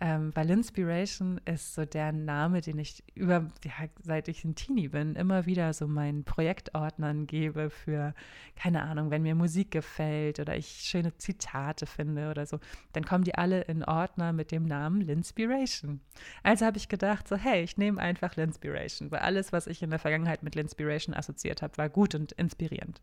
[0.00, 4.88] Ähm, weil Inspiration ist so der Name, den ich über, ja, seit ich ein Teenie
[4.88, 8.14] bin, immer wieder so meinen Projektordnern gebe für,
[8.54, 12.60] keine Ahnung, wenn mir Musik gefällt oder ich schöne Zitate finde oder so,
[12.92, 16.00] dann kommen die alle in Ordner mit dem Namen Linspiration.
[16.44, 19.90] Also habe ich gedacht, so, hey, ich nehme einfach Linspiration, weil alles, was ich in
[19.90, 23.00] der Vergangenheit mit Linspiration assoziiert habe, war gut und inspirierend.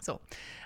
[0.00, 0.20] So,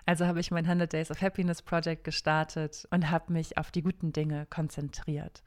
[0.06, 3.82] also habe ich mein 100 Days of Happiness Project gestartet und habe mich auf die
[3.82, 5.42] guten Dinge konzentriert.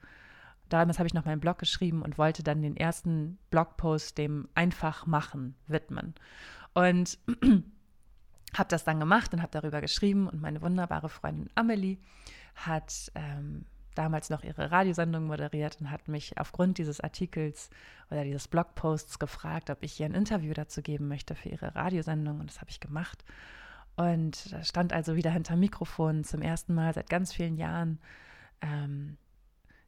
[0.68, 5.54] Damals habe ich noch meinen Blog geschrieben und wollte dann den ersten Blogpost dem Einfachmachen
[5.66, 6.14] widmen.
[6.72, 7.18] Und
[8.56, 11.98] habe das dann gemacht und habe darüber geschrieben und meine wunderbare Freundin Amelie
[12.54, 17.70] hat ähm, damals noch ihre Radiosendung moderiert und hat mich aufgrund dieses Artikels
[18.10, 22.40] oder dieses Blogposts gefragt, ob ich ihr ein Interview dazu geben möchte für ihre Radiosendung
[22.40, 23.24] und das habe ich gemacht.
[23.96, 28.00] Und stand also wieder hinter Mikrofon zum ersten Mal seit ganz vielen Jahren.
[28.60, 29.16] Ähm,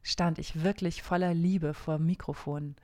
[0.02, 2.76] stand ich wirklich voller Liebe vor Mikrofon.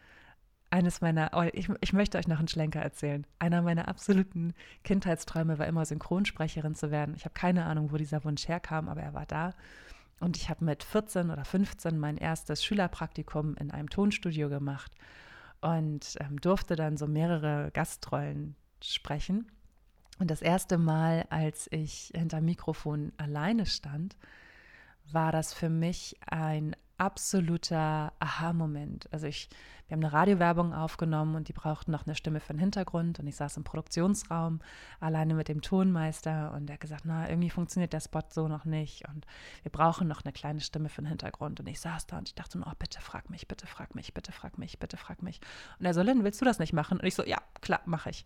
[0.70, 3.26] Eines meiner, oh, ich, ich möchte euch noch einen Schlenker erzählen.
[3.38, 7.14] Einer meiner absoluten Kindheitsträume war immer Synchronsprecherin zu werden.
[7.14, 9.54] Ich habe keine Ahnung, wo dieser Wunsch herkam, aber er war da.
[10.18, 14.92] Und ich habe mit 14 oder 15 mein erstes Schülerpraktikum in einem Tonstudio gemacht
[15.61, 19.50] und ähm, durfte dann so mehrere Gastrollen sprechen.
[20.18, 24.16] Und das erste Mal, als ich hinter Mikrofon alleine stand,
[25.11, 29.09] war das für mich ein absoluter Aha-Moment.
[29.12, 29.48] Also ich,
[29.88, 33.27] wir haben eine Radiowerbung aufgenommen und die brauchten noch eine Stimme für den Hintergrund und
[33.27, 34.61] ich saß im Produktionsraum
[35.01, 38.64] alleine mit dem Tonmeister und der hat gesagt, na, irgendwie funktioniert der Spot so noch
[38.64, 39.27] nicht und
[39.62, 42.37] wir brauchen noch eine kleine Stimme für den Hintergrund und ich saß da und ich
[42.37, 45.40] dachte oh, bitte frag mich, bitte frag mich, bitte frag mich, bitte frag mich.
[45.81, 47.01] Und er so, Lynn, willst du das nicht machen?
[47.01, 48.25] Und ich so, ja, klar, mache ich.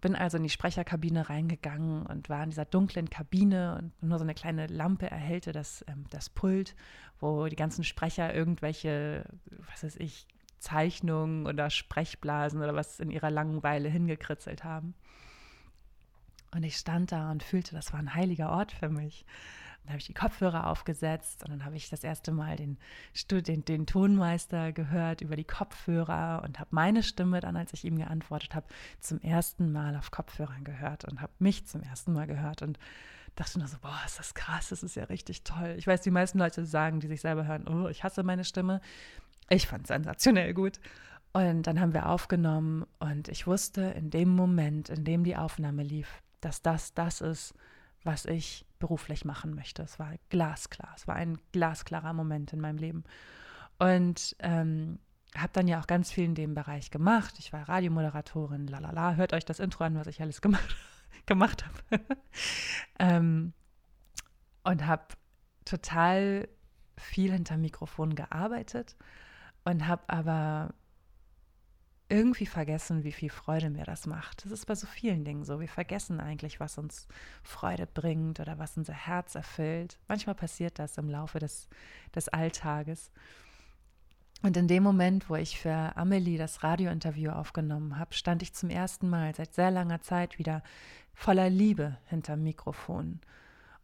[0.00, 4.24] Bin also in die Sprecherkabine reingegangen und war in dieser dunklen Kabine und nur so
[4.24, 6.74] eine kleine Lampe erhellte das, ähm, das Pult,
[7.18, 9.24] wo die ganzen Sprecher irgendwelche,
[9.70, 10.26] was weiß ich,
[10.58, 14.94] Zeichnungen oder Sprechblasen oder was in ihrer Langeweile hingekritzelt haben.
[16.52, 19.24] Und ich stand da und fühlte, das war ein heiliger Ort für mich.
[19.82, 22.78] Dann habe ich die Kopfhörer aufgesetzt und dann habe ich das erste Mal den,
[23.30, 27.96] den, den Tonmeister gehört über die Kopfhörer und habe meine Stimme dann, als ich ihm
[27.96, 28.66] geantwortet habe,
[29.00, 32.78] zum ersten Mal auf Kopfhörern gehört und habe mich zum ersten Mal gehört und
[33.36, 35.74] dachte nur so, boah, ist das krass, das ist ja richtig toll.
[35.78, 38.80] Ich weiß, die meisten Leute sagen, die sich selber hören, oh, ich hasse meine Stimme.
[39.48, 40.78] Ich fand es sensationell gut.
[41.32, 45.84] Und dann haben wir aufgenommen und ich wusste in dem Moment, in dem die Aufnahme
[45.84, 47.54] lief, dass das das ist,
[48.02, 49.82] was ich beruflich machen möchte.
[49.82, 50.92] Es war glasklar.
[50.96, 53.04] Es war ein glasklarer Moment in meinem Leben.
[53.78, 54.98] Und ähm,
[55.36, 57.36] habe dann ja auch ganz viel in dem Bereich gemacht.
[57.38, 59.14] Ich war Radiomoderatorin, lalala.
[59.14, 60.74] Hört euch das Intro an, was ich alles gemacht,
[61.26, 62.04] gemacht habe.
[62.98, 63.52] ähm,
[64.64, 65.04] und habe
[65.64, 66.48] total
[66.96, 68.96] viel hinter Mikrofon gearbeitet
[69.64, 70.74] und habe aber
[72.10, 74.44] irgendwie vergessen, wie viel Freude mir das macht.
[74.44, 75.60] Das ist bei so vielen Dingen so.
[75.60, 77.06] Wir vergessen eigentlich, was uns
[77.42, 79.98] Freude bringt oder was unser Herz erfüllt.
[80.08, 81.68] Manchmal passiert das im Laufe des,
[82.14, 83.10] des Alltages.
[84.42, 88.70] Und in dem Moment, wo ich für Amelie das Radiointerview aufgenommen habe, stand ich zum
[88.70, 90.62] ersten Mal seit sehr langer Zeit wieder
[91.14, 93.20] voller Liebe hinterm Mikrofon.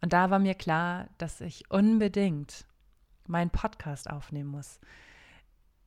[0.01, 2.65] Und da war mir klar, dass ich unbedingt
[3.27, 4.79] meinen Podcast aufnehmen muss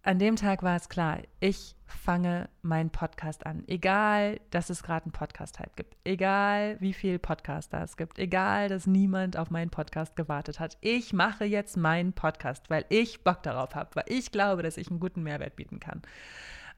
[0.03, 3.65] an dem Tag war es klar, ich fange meinen Podcast an.
[3.67, 5.97] Egal, dass es gerade einen Podcast-Hype gibt.
[6.05, 8.19] Egal, wie viele Podcaster es gibt.
[8.19, 10.79] Egal, dass niemand auf meinen Podcast gewartet hat.
[10.81, 14.89] Ich mache jetzt meinen Podcast, weil ich Bock darauf habe, weil ich glaube, dass ich
[14.91, 16.01] einen guten Mehrwert bieten kann.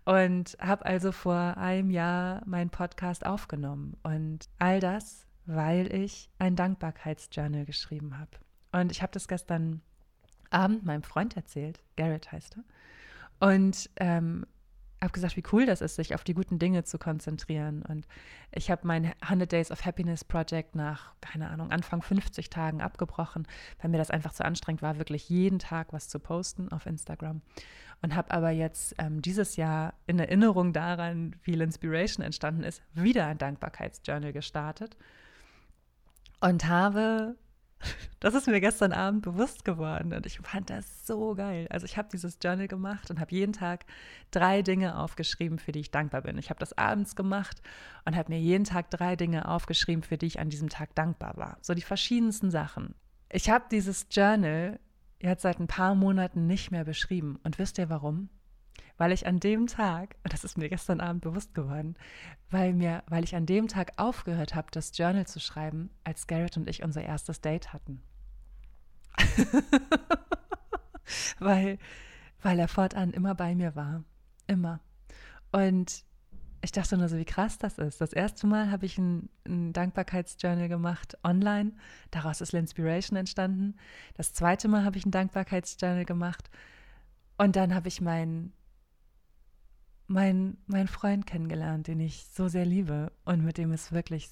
[0.05, 3.97] Und habe also vor einem Jahr meinen Podcast aufgenommen.
[4.03, 8.31] Und all das, weil ich ein Dankbarkeitsjournal geschrieben habe.
[8.73, 9.81] Und ich habe das gestern
[10.51, 11.79] Abend meinem Freund erzählt.
[11.97, 12.65] Garrett heißt er.
[13.43, 14.47] Und ähm,
[15.01, 17.83] habe gesagt, wie cool das ist, sich auf die guten Dinge zu konzentrieren.
[17.83, 18.07] Und
[18.53, 23.49] ich habe mein 100 Days of Happiness Project nach, keine Ahnung, Anfang 50 Tagen abgebrochen,
[23.81, 27.43] weil mir das einfach zu anstrengend war, wirklich jeden Tag was zu posten auf Instagram.
[28.01, 33.27] Und habe aber jetzt ähm, dieses Jahr in Erinnerung daran, wie Inspiration entstanden ist, wieder
[33.27, 34.97] ein Dankbarkeitsjournal gestartet
[36.39, 37.35] und habe
[38.21, 41.67] das ist mir gestern Abend bewusst geworden und ich fand das so geil.
[41.71, 43.85] Also ich habe dieses Journal gemacht und habe jeden Tag
[44.31, 46.39] drei Dinge aufgeschrieben, für die ich dankbar bin.
[46.39, 47.63] Ich habe das abends gemacht
[48.05, 51.37] und habe mir jeden Tag drei Dinge aufgeschrieben, für die ich an diesem Tag dankbar
[51.37, 51.59] war.
[51.61, 52.95] So die verschiedensten Sachen.
[53.29, 54.79] Ich habe dieses Journal
[55.21, 57.39] jetzt seit ein paar Monaten nicht mehr beschrieben.
[57.45, 58.29] Und wisst ihr warum?
[59.03, 61.97] Weil ich an dem Tag, und das ist mir gestern Abend bewusst geworden,
[62.53, 66.57] weil mir, weil ich an dem Tag aufgehört habe, das Journal zu schreiben, als Garrett
[66.57, 68.01] und ich unser erstes Date hatten.
[71.41, 71.79] weil,
[72.43, 74.05] weil er fortan immer bei mir war.
[74.47, 74.79] Immer.
[75.51, 76.05] Und
[76.61, 78.01] ich dachte nur so, wie krass das ist.
[78.01, 81.73] Das erste Mal habe ich ein, ein Dankbarkeitsjournal gemacht online.
[82.13, 83.75] Daraus ist L'Inspiration entstanden.
[84.15, 86.51] Das zweite Mal habe ich ein Dankbarkeitsjournal gemacht.
[87.37, 88.01] Und dann habe ich
[90.13, 94.29] meinen mein, Freund kennengelernt, den ich so sehr liebe und mit dem es wirklich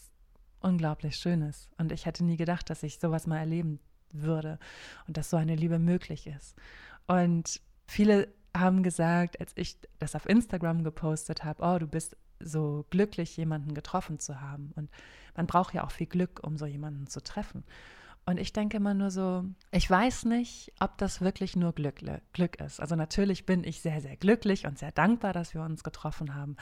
[0.61, 1.71] unglaublich schön ist.
[1.79, 3.81] Und ich hätte nie gedacht, dass ich sowas mal erleben
[4.13, 4.59] würde
[5.07, 6.57] und dass so eine Liebe möglich ist.
[7.07, 12.87] Und viele haben gesagt, als ich das auf Instagram gepostet habe, oh, du bist so
[12.91, 14.73] glücklich, jemanden getroffen zu haben.
[14.77, 14.91] Und
[15.37, 17.65] man braucht ja auch viel Glück, um so jemanden zu treffen.
[18.31, 21.97] Und ich denke immer nur so, ich weiß nicht, ob das wirklich nur Glück,
[22.33, 22.79] Glück ist.
[22.79, 26.57] Also natürlich bin ich sehr, sehr glücklich und sehr dankbar, dass wir uns getroffen haben.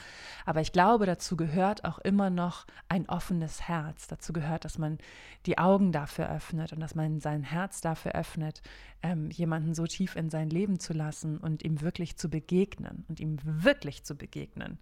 [0.47, 4.07] Aber ich glaube, dazu gehört auch immer noch ein offenes Herz.
[4.07, 4.97] Dazu gehört, dass man
[5.45, 8.63] die Augen dafür öffnet und dass man sein Herz dafür öffnet,
[9.03, 13.19] ähm, jemanden so tief in sein Leben zu lassen und ihm wirklich zu begegnen und
[13.19, 14.79] ihm wirklich zu begegnen.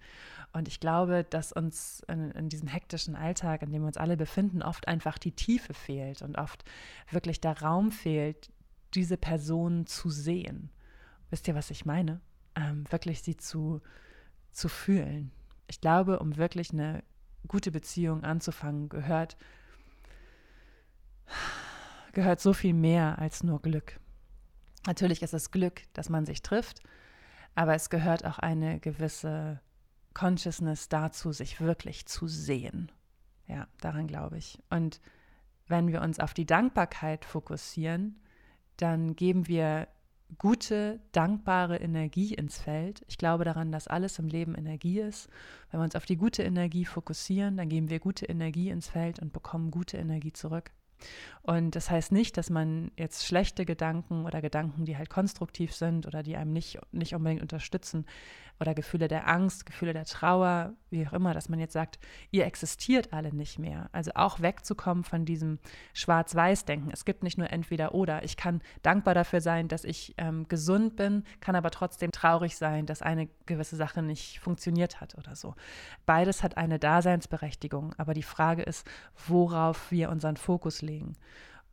[0.54, 4.17] Und ich glaube, dass uns in, in diesem hektischen Alltag, in dem wir uns alle
[4.17, 6.63] befinden, oft einfach die Tiefe fehlt und oft
[7.11, 8.51] wirklich der Raum fehlt,
[8.93, 10.69] diese Person zu sehen.
[11.29, 12.21] Wisst ihr, was ich meine?
[12.55, 13.81] Ähm, wirklich sie zu,
[14.51, 15.31] zu fühlen.
[15.67, 17.03] Ich glaube, um wirklich eine
[17.47, 19.37] gute Beziehung anzufangen, gehört,
[22.13, 23.99] gehört so viel mehr als nur Glück.
[24.85, 26.81] Natürlich ist es Glück, dass man sich trifft,
[27.55, 29.59] aber es gehört auch eine gewisse
[30.13, 32.91] Consciousness dazu, sich wirklich zu sehen.
[33.47, 34.59] Ja, daran glaube ich.
[34.69, 34.99] Und
[35.67, 38.19] wenn wir uns auf die Dankbarkeit fokussieren,
[38.77, 39.88] dann geben wir
[40.38, 43.03] gute, dankbare Energie ins Feld.
[43.08, 45.30] Ich glaube daran, dass alles im Leben Energie ist.
[45.71, 49.19] Wenn wir uns auf die gute Energie fokussieren, dann geben wir gute Energie ins Feld
[49.19, 50.71] und bekommen gute Energie zurück.
[51.43, 56.08] Und das heißt nicht, dass man jetzt schlechte Gedanken oder Gedanken, die halt konstruktiv sind
[56.08, 58.06] oder die einem nicht, nicht unbedingt unterstützen
[58.59, 61.99] oder Gefühle der Angst, Gefühle der Trauer, wie auch immer, dass man jetzt sagt,
[62.31, 63.89] ihr existiert alle nicht mehr.
[63.91, 65.59] Also auch wegzukommen von diesem
[65.93, 66.89] Schwarz-Weiß-Denken.
[66.91, 68.23] Es gibt nicht nur entweder oder.
[68.23, 72.85] Ich kann dankbar dafür sein, dass ich ähm, gesund bin, kann aber trotzdem traurig sein,
[72.85, 75.55] dass eine gewisse Sache nicht funktioniert hat oder so.
[76.05, 78.87] Beides hat eine Daseinsberechtigung, aber die Frage ist,
[79.27, 81.13] worauf wir unseren Fokus legen.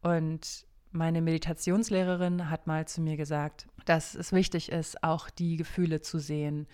[0.02, 6.00] Und meine Meditationslehrerin hat mal zu mir gesagt, dass es wichtig ist, auch die Gefühle
[6.00, 6.66] zu sehen,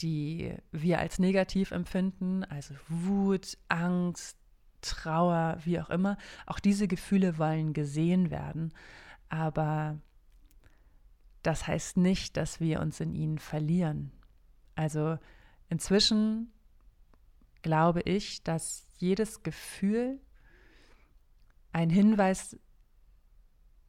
[0.00, 4.38] die wir als negativ empfinden, also Wut, Angst,
[4.80, 6.16] Trauer, wie auch immer.
[6.46, 8.72] Auch diese Gefühle wollen gesehen werden,
[9.28, 9.98] aber
[11.42, 14.12] das heißt nicht, dass wir uns in ihnen verlieren.
[14.76, 15.18] Also
[15.68, 16.52] inzwischen
[17.62, 20.20] glaube ich, dass jedes Gefühl
[21.72, 22.56] ein Hinweis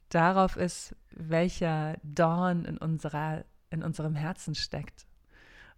[0.09, 5.07] darauf ist, welcher Dorn in, unserer, in unserem Herzen steckt.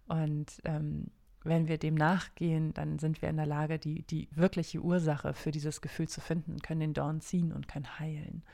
[0.06, 1.10] Und ähm,
[1.44, 5.50] wenn wir dem nachgehen, dann sind wir in der Lage, die, die wirkliche Ursache für
[5.50, 8.44] dieses Gefühl zu finden, können den Dorn ziehen und können heilen.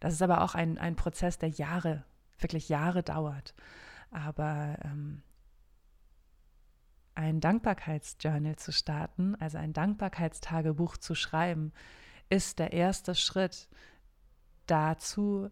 [0.00, 2.04] Das ist aber auch ein, ein Prozess, der Jahre,
[2.38, 3.54] wirklich Jahre dauert.
[4.10, 5.22] Aber ähm,
[7.14, 11.72] ein Dankbarkeitsjournal zu starten, also ein Dankbarkeitstagebuch zu schreiben,
[12.30, 13.68] ist der erste Schritt
[14.70, 15.50] dazu,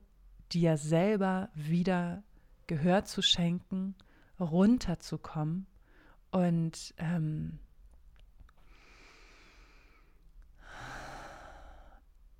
[0.52, 2.22] dir selber wieder
[2.66, 3.94] Gehör zu schenken,
[4.38, 5.66] runterzukommen
[6.30, 7.58] und ähm,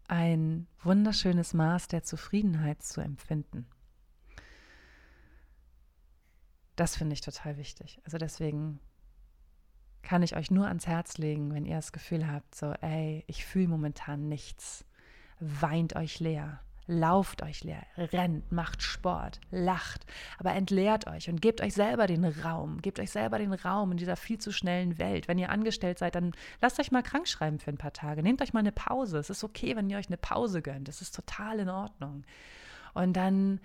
[0.09, 3.67] ein wunderschönes Maß der Zufriedenheit zu empfinden.
[6.77, 8.01] Das finde ich total wichtig.
[8.05, 8.81] Also deswegen
[10.03, 13.45] kann ich euch nur ans Herz legen, wenn ihr das Gefühl habt, so, ey, ich
[13.45, 14.85] fühle momentan nichts.
[15.41, 20.07] Weint euch leer, lauft euch leer, rennt, macht Sport, lacht,
[20.39, 23.97] aber entleert euch und gebt euch selber den Raum, gebt euch selber den Raum in
[23.97, 25.29] dieser viel zu schnellen Welt.
[25.29, 28.23] Wenn ihr angestellt seid, dann lasst euch mal krank schreiben für ein paar Tage.
[28.23, 29.19] Nehmt euch mal eine Pause.
[29.19, 30.89] Es ist okay, wenn ihr euch eine Pause gönnt.
[30.89, 32.25] Das ist total in Ordnung.
[32.95, 33.61] Und dann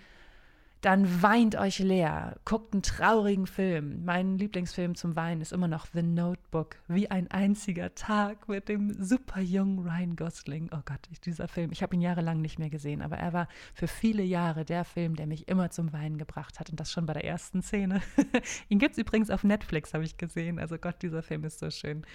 [0.81, 4.03] dann weint euch leer, guckt einen traurigen Film.
[4.03, 8.91] Mein Lieblingsfilm zum Weinen ist immer noch The Notebook, wie ein einziger Tag mit dem
[9.01, 10.69] super jungen Ryan Gosling.
[10.73, 13.87] Oh Gott, dieser Film, ich habe ihn jahrelang nicht mehr gesehen, aber er war für
[13.87, 17.13] viele Jahre der Film, der mich immer zum Weinen gebracht hat und das schon bei
[17.13, 18.01] der ersten Szene.
[18.69, 20.57] ihn gibt es übrigens auf Netflix, habe ich gesehen.
[20.57, 22.05] Also Gott, dieser Film ist so schön.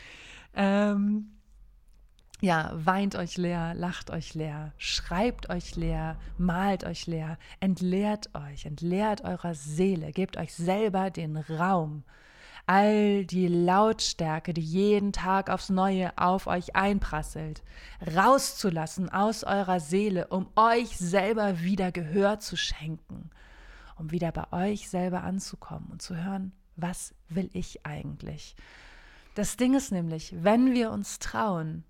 [0.55, 1.36] Ähm,
[2.41, 8.67] ja, weint euch leer, lacht euch leer, schreibt euch leer, malt euch leer, entleert euch,
[8.67, 12.05] entleert eurer Seele, gebt euch selber den Raum,
[12.67, 17.63] all die Lautstärke, die jeden Tag aufs Neue auf euch einprasselt,
[18.15, 23.31] rauszulassen aus eurer Seele, um euch selber wieder Gehör zu schenken,
[23.97, 28.57] um wieder bei euch selber anzukommen und zu hören, was will ich eigentlich?
[29.35, 31.85] Das Ding ist nämlich, wenn wir uns trauen,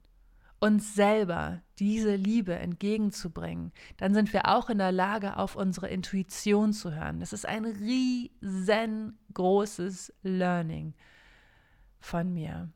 [0.58, 6.72] uns selber diese Liebe entgegenzubringen, dann sind wir auch in der Lage, auf unsere Intuition
[6.72, 7.20] zu hören.
[7.20, 10.94] Das ist ein riesengroßes Learning
[12.00, 12.70] von mir.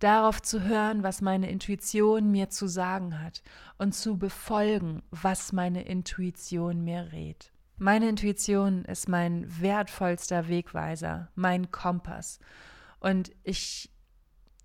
[0.00, 3.44] Darauf zu hören, was meine Intuition mir zu sagen hat
[3.78, 7.52] und zu befolgen, was meine Intuition mir rät.
[7.76, 12.40] Meine Intuition ist mein wertvollster Wegweiser, mein Kompass.
[12.98, 13.91] Und ich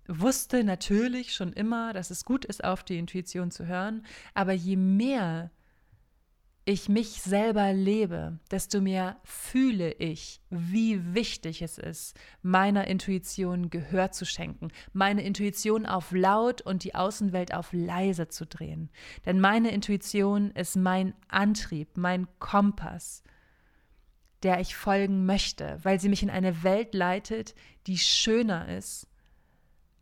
[0.08, 4.04] wusste natürlich schon immer, dass es gut ist, auf die Intuition zu hören,
[4.34, 5.50] aber je mehr
[6.68, 14.12] ich mich selber lebe, desto mehr fühle ich, wie wichtig es ist, meiner Intuition Gehör
[14.12, 18.90] zu schenken, meine Intuition auf laut und die Außenwelt auf leise zu drehen.
[19.24, 23.22] Denn meine Intuition ist mein Antrieb, mein Kompass,
[24.42, 27.54] der ich folgen möchte, weil sie mich in eine Welt leitet,
[27.86, 29.07] die schöner ist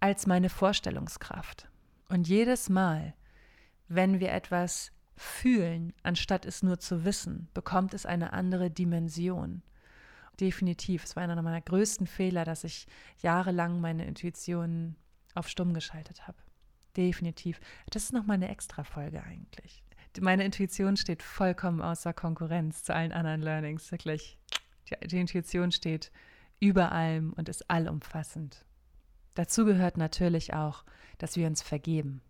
[0.00, 1.68] als meine Vorstellungskraft.
[2.08, 3.14] Und jedes Mal,
[3.88, 9.62] wenn wir etwas fühlen, anstatt es nur zu wissen, bekommt es eine andere Dimension.
[10.38, 11.04] Definitiv.
[11.04, 12.86] Es war einer meiner größten Fehler, dass ich
[13.22, 14.96] jahrelang meine Intuition
[15.34, 16.36] auf stumm geschaltet habe.
[16.96, 17.60] Definitiv.
[17.90, 19.82] Das ist nochmal eine extra Folge eigentlich.
[20.20, 23.90] Meine Intuition steht vollkommen außer Konkurrenz zu allen anderen Learnings.
[23.92, 24.38] Wirklich.
[24.88, 26.10] Die, die Intuition steht
[26.60, 28.65] über allem und ist allumfassend.
[29.36, 30.82] Dazu gehört natürlich auch,
[31.18, 32.22] dass wir uns vergeben,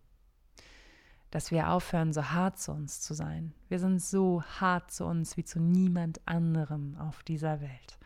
[1.31, 3.55] dass wir aufhören, so hart zu uns zu sein.
[3.69, 7.99] Wir sind so hart zu uns wie zu niemand anderem auf dieser Welt.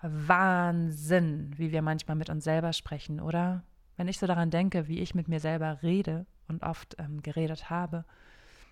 [0.00, 3.62] Wahnsinn, wie wir manchmal mit uns selber sprechen, oder?
[3.96, 7.68] Wenn ich so daran denke, wie ich mit mir selber rede und oft ähm, geredet
[7.68, 8.06] habe,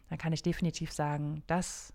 [0.08, 1.92] dann kann ich definitiv sagen, das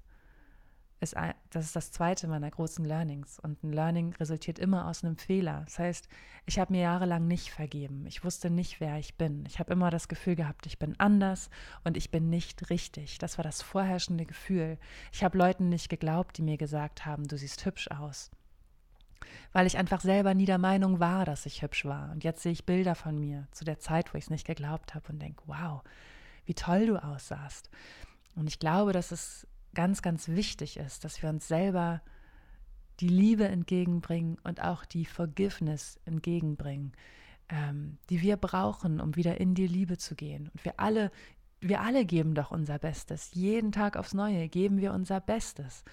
[1.00, 1.16] ist,
[1.52, 3.40] das ist das zweite meiner großen Learnings.
[3.40, 5.62] Und ein Learning resultiert immer aus einem Fehler.
[5.66, 6.10] Das heißt,
[6.46, 8.06] ich habe mir jahrelang nicht vergeben.
[8.08, 9.46] Ich wusste nicht, wer ich bin.
[9.48, 11.50] Ich habe immer das Gefühl gehabt, ich bin anders
[11.84, 13.20] und ich bin nicht richtig.
[13.20, 14.78] Das war das vorherrschende Gefühl.
[15.12, 18.32] Ich habe Leuten nicht geglaubt, die mir gesagt haben, du siehst hübsch aus.
[19.52, 22.12] Weil ich einfach selber nie der Meinung war, dass ich hübsch war.
[22.12, 24.96] Und jetzt sehe ich Bilder von mir zu der Zeit, wo ich es nicht geglaubt
[24.96, 25.82] habe und denke, wow,
[26.46, 27.70] wie toll du aussahst.
[28.36, 32.02] Und ich glaube, dass es ganz, ganz wichtig ist, dass wir uns selber
[33.00, 36.94] die Liebe entgegenbringen und auch die Forgiveness entgegenbringen,
[37.50, 40.50] ähm, die wir brauchen, um wieder in die Liebe zu gehen.
[40.54, 41.12] Und wir alle,
[41.60, 43.34] wir alle geben doch unser Bestes.
[43.34, 45.84] Jeden Tag aufs Neue geben wir unser Bestes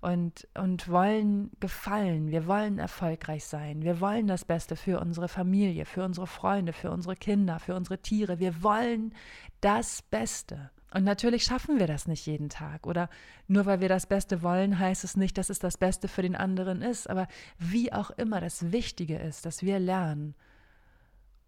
[0.00, 2.30] und, und wollen gefallen.
[2.30, 3.82] Wir wollen erfolgreich sein.
[3.82, 7.98] Wir wollen das Beste für unsere Familie, für unsere Freunde, für unsere Kinder, für unsere
[7.98, 8.38] Tiere.
[8.38, 9.14] Wir wollen
[9.60, 10.70] das Beste.
[10.92, 12.86] Und natürlich schaffen wir das nicht jeden Tag.
[12.86, 13.10] Oder
[13.46, 16.34] nur weil wir das Beste wollen, heißt es nicht, dass es das Beste für den
[16.34, 17.08] anderen ist.
[17.08, 17.28] Aber
[17.58, 20.34] wie auch immer, das Wichtige ist, dass wir lernen,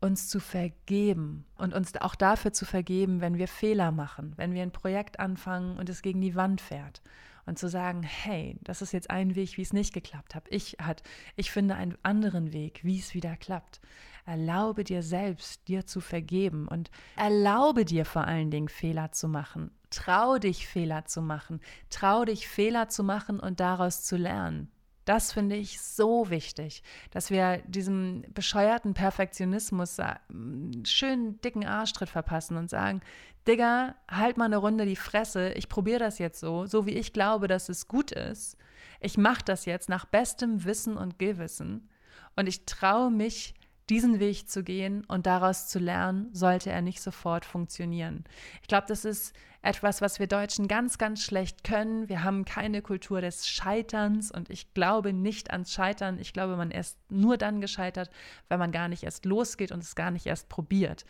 [0.00, 4.62] uns zu vergeben und uns auch dafür zu vergeben, wenn wir Fehler machen, wenn wir
[4.62, 7.02] ein Projekt anfangen und es gegen die Wand fährt
[7.46, 10.46] und zu sagen, hey, das ist jetzt ein Weg, wie es nicht geklappt hat.
[10.50, 11.02] Ich hat,
[11.36, 13.80] ich finde einen anderen Weg, wie es wieder klappt.
[14.24, 19.72] Erlaube dir selbst, dir zu vergeben und erlaube dir vor allen Dingen Fehler zu machen.
[19.90, 21.60] Trau dich Fehler zu machen.
[21.90, 24.70] Trau dich Fehler zu machen und daraus zu lernen.
[25.04, 32.56] Das finde ich so wichtig, dass wir diesem bescheuerten Perfektionismus einen schönen dicken Arschtritt verpassen
[32.56, 33.00] und sagen,
[33.48, 37.12] Digga, halt mal eine Runde die Fresse, ich probiere das jetzt so, so wie ich
[37.12, 38.56] glaube, dass es gut ist.
[39.00, 41.88] Ich mache das jetzt nach bestem Wissen und Gewissen
[42.36, 43.54] und ich traue mich,
[43.92, 48.24] diesen Weg zu gehen und daraus zu lernen, sollte er nicht sofort funktionieren.
[48.62, 52.08] Ich glaube, das ist etwas, was wir Deutschen ganz, ganz schlecht können.
[52.08, 56.18] Wir haben keine Kultur des Scheiterns und ich glaube nicht ans Scheitern.
[56.18, 58.10] Ich glaube, man ist nur dann gescheitert,
[58.48, 61.04] wenn man gar nicht erst losgeht und es gar nicht erst probiert.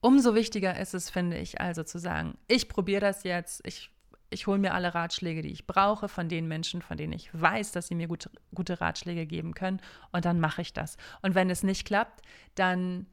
[0.00, 3.90] Umso wichtiger ist es, finde ich, also zu sagen, ich probiere das jetzt, ich
[4.34, 7.72] ich hole mir alle Ratschläge, die ich brauche, von den Menschen, von denen ich weiß,
[7.72, 9.80] dass sie mir gute, gute Ratschläge geben können.
[10.12, 10.96] Und dann mache ich das.
[11.22, 12.20] Und wenn es nicht klappt,
[12.54, 13.06] dann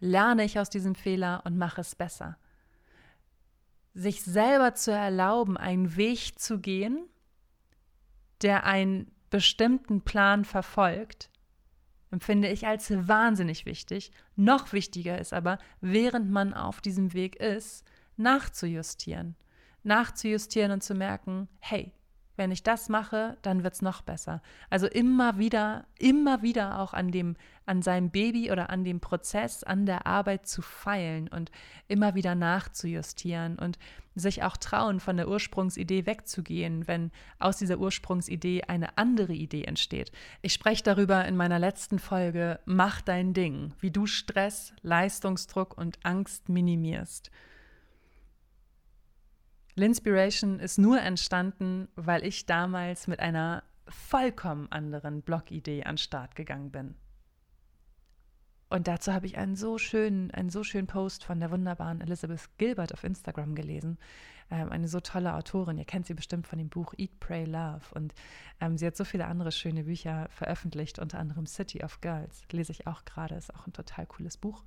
[0.00, 2.36] lerne ich aus diesem Fehler und mache es besser.
[3.94, 7.06] Sich selber zu erlauben, einen Weg zu gehen,
[8.42, 11.30] der einen bestimmten Plan verfolgt,
[12.10, 14.10] empfinde ich als wahnsinnig wichtig.
[14.36, 17.84] Noch wichtiger ist aber, während man auf diesem Weg ist,
[18.16, 19.36] nachzujustieren.
[19.82, 21.92] Nachzujustieren und zu merken, hey,
[22.40, 24.40] wenn ich das mache, dann wird es noch besser.
[24.70, 29.62] Also immer wieder, immer wieder auch an dem, an seinem Baby oder an dem Prozess,
[29.62, 31.50] an der Arbeit zu feilen und
[31.86, 33.78] immer wieder nachzujustieren und
[34.14, 40.10] sich auch trauen, von der Ursprungsidee wegzugehen, wenn aus dieser Ursprungsidee eine andere Idee entsteht.
[40.40, 45.98] Ich spreche darüber in meiner letzten Folge Mach dein Ding, wie du Stress, Leistungsdruck und
[46.04, 47.30] Angst minimierst.
[49.80, 56.70] Linspiration ist nur entstanden, weil ich damals mit einer vollkommen anderen Blogidee an Start gegangen
[56.70, 56.94] bin.
[58.68, 62.50] Und dazu habe ich einen so schönen, einen so schönen Post von der wunderbaren Elizabeth
[62.58, 63.98] Gilbert auf Instagram gelesen.
[64.50, 65.78] Ähm, eine so tolle Autorin.
[65.78, 67.86] Ihr kennt sie bestimmt von dem Buch Eat, Pray, Love.
[67.94, 68.14] Und
[68.60, 72.42] ähm, sie hat so viele andere schöne Bücher veröffentlicht, unter anderem City of Girls.
[72.52, 74.62] Lese ich auch gerade, ist auch ein total cooles Buch.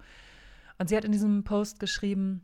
[0.80, 2.41] Und sie hat in diesem Post geschrieben,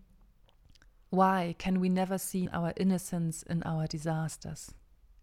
[1.12, 4.76] Why can we never see our innocence in our disasters?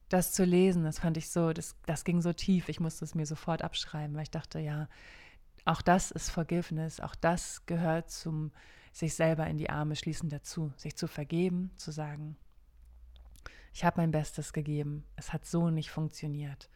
[0.09, 3.15] Das zu lesen, das fand ich so, das, das ging so tief, ich musste es
[3.15, 4.89] mir sofort abschreiben, weil ich dachte, ja,
[5.65, 8.53] auch das ist Forgiveness, auch das gehört zum
[8.93, 12.37] sich selber in die Arme schließen dazu, sich zu vergeben, zu sagen,
[13.75, 16.71] ich habe mein Bestes gegeben, es hat so nicht funktioniert.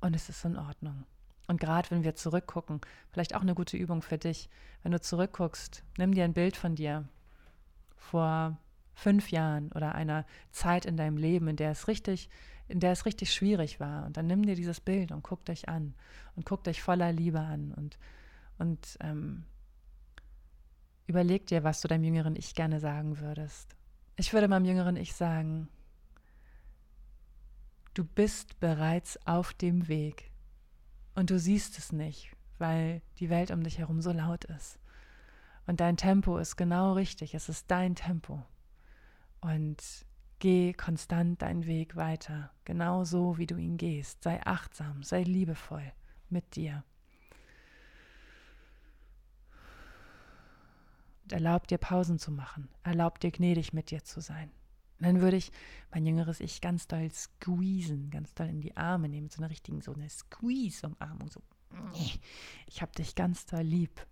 [0.00, 1.04] Und es ist in Ordnung.
[1.48, 4.48] Und gerade wenn wir zurückgucken, vielleicht auch eine gute Übung für dich,
[4.82, 7.08] wenn du zurückguckst, nimm dir ein Bild von dir,
[7.96, 8.58] vor
[8.94, 12.30] fünf Jahren oder einer Zeit in deinem Leben, in der es richtig,
[12.68, 14.06] in der es richtig schwierig war.
[14.06, 15.94] Und dann nimm dir dieses Bild und guck dich an
[16.34, 17.98] und guck dich voller Liebe an und,
[18.58, 19.44] und ähm,
[21.06, 23.76] überleg dir, was du deinem jüngeren Ich gerne sagen würdest.
[24.16, 25.68] Ich würde meinem jüngeren Ich sagen,
[27.92, 30.30] du bist bereits auf dem Weg
[31.14, 34.78] und du siehst es nicht, weil die Welt um dich herum so laut ist.
[35.66, 37.34] Und dein Tempo ist genau richtig.
[37.34, 38.44] Es ist dein Tempo.
[39.40, 39.82] Und
[40.38, 44.22] geh konstant deinen Weg weiter, genau so, wie du ihn gehst.
[44.22, 45.92] Sei achtsam, sei liebevoll
[46.28, 46.84] mit dir.
[51.24, 52.68] Und erlaub dir Pausen zu machen.
[52.84, 54.50] Erlaub dir gnädig mit dir zu sein.
[54.98, 55.52] Und dann würde ich
[55.90, 59.82] mein jüngeres Ich ganz doll squeezen, ganz doll in die Arme nehmen, so eine richtigen,
[59.82, 61.42] so eine Squeeze-Umarmung, so,
[62.66, 64.06] ich hab dich ganz doll lieb.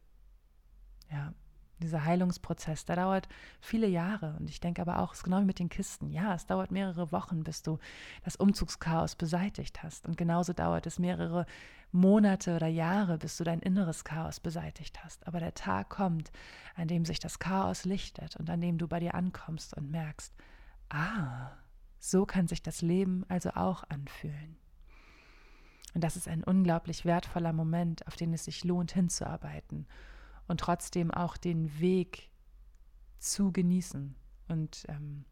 [1.10, 1.32] Ja,
[1.80, 3.28] dieser Heilungsprozess, der dauert
[3.60, 4.36] viele Jahre.
[4.38, 6.10] Und ich denke aber auch, es ist genau wie mit den Kisten.
[6.10, 7.78] Ja, es dauert mehrere Wochen, bis du
[8.24, 10.06] das Umzugschaos beseitigt hast.
[10.06, 11.46] Und genauso dauert es mehrere
[11.92, 15.26] Monate oder Jahre, bis du dein inneres Chaos beseitigt hast.
[15.26, 16.30] Aber der Tag kommt,
[16.74, 20.32] an dem sich das Chaos lichtet und an dem du bei dir ankommst und merkst,
[20.90, 21.50] ah,
[21.98, 24.56] so kann sich das Leben also auch anfühlen.
[25.94, 29.86] Und das ist ein unglaublich wertvoller Moment, auf den es sich lohnt hinzuarbeiten
[30.48, 32.30] und trotzdem auch den Weg
[33.18, 34.14] zu genießen
[34.48, 35.24] und ähm,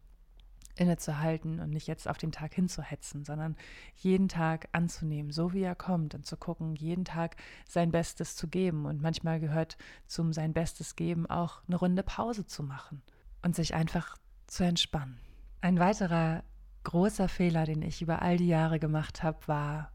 [0.75, 3.55] innezuhalten und nicht jetzt auf den Tag hinzuhetzen, sondern
[3.95, 7.35] jeden Tag anzunehmen, so wie er kommt und zu gucken, jeden Tag
[7.67, 8.85] sein Bestes zu geben.
[8.85, 13.01] Und manchmal gehört zum sein Bestes geben auch eine Runde Pause zu machen
[13.43, 15.19] und sich einfach zu entspannen.
[15.61, 16.43] Ein weiterer
[16.83, 19.91] großer Fehler, den ich über all die Jahre gemacht habe, war,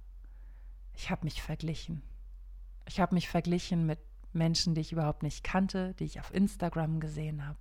[0.94, 2.02] ich habe mich verglichen.
[2.86, 3.98] Ich habe mich verglichen mit
[4.32, 7.58] Menschen, die ich überhaupt nicht kannte, die ich auf Instagram gesehen habe.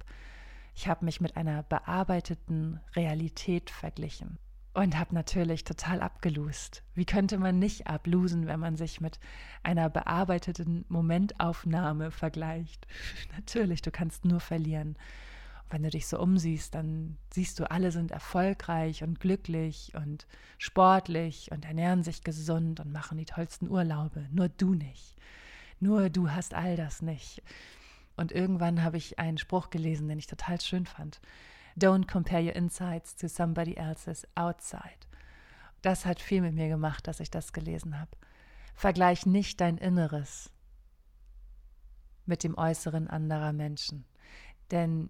[0.75, 4.37] Ich habe mich mit einer bearbeiteten Realität verglichen
[4.77, 6.83] und habe natürlich total abgelust.
[6.93, 9.19] Wie könnte man nicht ablosen, wenn man sich mit
[9.63, 12.85] einer bearbeiteten Momentaufnahme vergleicht?
[13.35, 14.95] natürlich, du kannst nur verlieren.
[15.71, 20.27] Wenn du dich so umsiehst, dann siehst du, alle sind erfolgreich und glücklich und
[20.59, 24.27] sportlich und ernähren sich gesund und machen die tollsten Urlaube.
[24.31, 25.17] Nur du nicht.
[25.79, 27.41] Nur du hast all das nicht.
[28.15, 31.21] Und irgendwann habe ich einen Spruch gelesen, den ich total schön fand.
[31.77, 35.05] Don't compare your insides to somebody else's outside.
[35.83, 38.11] Das hat viel mit mir gemacht, dass ich das gelesen habe.
[38.73, 40.51] Vergleich nicht dein Inneres
[42.25, 44.05] mit dem Äußeren anderer Menschen.
[44.71, 45.09] Denn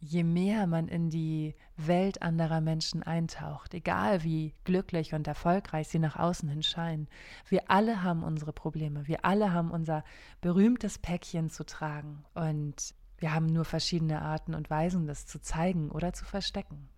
[0.00, 5.98] je mehr man in die Welt anderer Menschen eintaucht, egal wie glücklich und erfolgreich sie
[5.98, 7.08] nach außen hin scheinen,
[7.48, 10.04] wir alle haben unsere Probleme, wir alle haben unser
[10.40, 15.90] berühmtes Päckchen zu tragen und wir haben nur verschiedene Arten und Weisen, das zu zeigen
[15.90, 16.88] oder zu verstecken.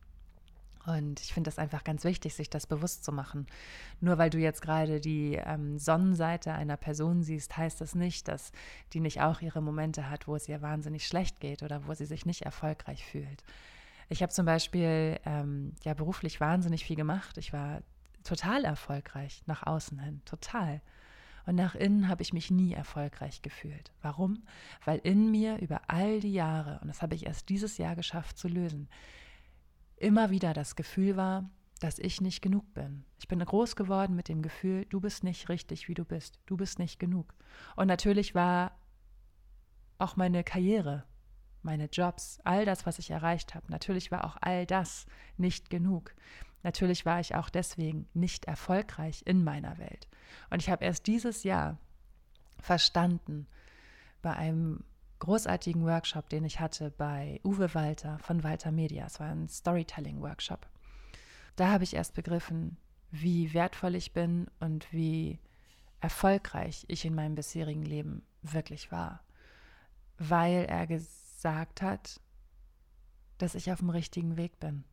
[0.86, 3.46] Und ich finde das einfach ganz wichtig, sich das bewusst zu machen.
[4.00, 8.52] Nur weil du jetzt gerade die ähm, Sonnenseite einer Person siehst, heißt das nicht, dass
[8.92, 12.06] die nicht auch ihre Momente hat, wo es ihr wahnsinnig schlecht geht oder wo sie
[12.06, 13.42] sich nicht erfolgreich fühlt.
[14.08, 17.36] Ich habe zum Beispiel ähm, ja beruflich wahnsinnig viel gemacht.
[17.36, 17.82] Ich war
[18.24, 20.80] total erfolgreich nach außen hin, total.
[21.46, 23.92] Und nach innen habe ich mich nie erfolgreich gefühlt.
[24.02, 24.42] Warum?
[24.84, 28.38] Weil in mir über all die Jahre, und das habe ich erst dieses Jahr geschafft
[28.38, 28.88] zu lösen,
[30.00, 31.48] immer wieder das Gefühl war,
[31.78, 33.04] dass ich nicht genug bin.
[33.18, 36.40] Ich bin groß geworden mit dem Gefühl, du bist nicht richtig, wie du bist.
[36.46, 37.34] Du bist nicht genug.
[37.76, 38.72] Und natürlich war
[39.98, 41.04] auch meine Karriere,
[41.62, 46.14] meine Jobs, all das, was ich erreicht habe, natürlich war auch all das nicht genug.
[46.62, 50.08] Natürlich war ich auch deswegen nicht erfolgreich in meiner Welt.
[50.50, 51.78] Und ich habe erst dieses Jahr
[52.58, 53.46] verstanden,
[54.22, 54.84] bei einem
[55.20, 60.66] großartigen Workshop, den ich hatte bei Uwe Walter von Walter Media, es war ein Storytelling-Workshop.
[61.56, 62.76] Da habe ich erst begriffen,
[63.10, 65.38] wie wertvoll ich bin und wie
[66.00, 69.22] erfolgreich ich in meinem bisherigen Leben wirklich war,
[70.18, 72.20] weil er gesagt hat,
[73.38, 74.84] dass ich auf dem richtigen Weg bin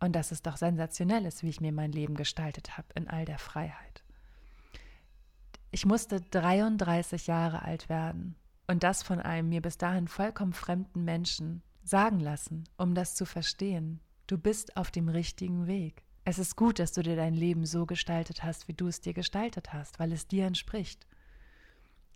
[0.00, 3.24] und dass es doch sensationell ist, wie ich mir mein Leben gestaltet habe in all
[3.24, 4.04] der Freiheit.
[5.70, 8.36] Ich musste 33 Jahre alt werden
[8.66, 13.24] und das von einem mir bis dahin vollkommen fremden Menschen sagen lassen, um das zu
[13.24, 14.00] verstehen.
[14.26, 16.02] Du bist auf dem richtigen Weg.
[16.24, 19.14] Es ist gut, dass du dir dein Leben so gestaltet hast, wie du es dir
[19.14, 21.06] gestaltet hast, weil es dir entspricht.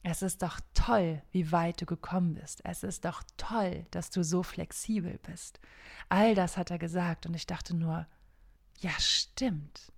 [0.03, 2.65] Es ist doch toll, wie weit du gekommen bist.
[2.65, 5.61] Es ist doch toll, dass du so flexibel bist.
[6.09, 8.07] All das hat er gesagt und ich dachte nur,
[8.79, 9.93] ja, stimmt.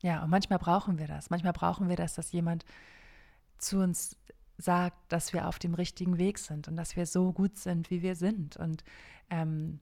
[0.00, 1.30] Ja, und manchmal brauchen wir das.
[1.30, 2.64] Manchmal brauchen wir das, dass jemand
[3.58, 4.16] zu uns
[4.62, 8.02] sagt, dass wir auf dem richtigen Weg sind und dass wir so gut sind, wie
[8.02, 8.84] wir sind und
[9.30, 9.80] ähm,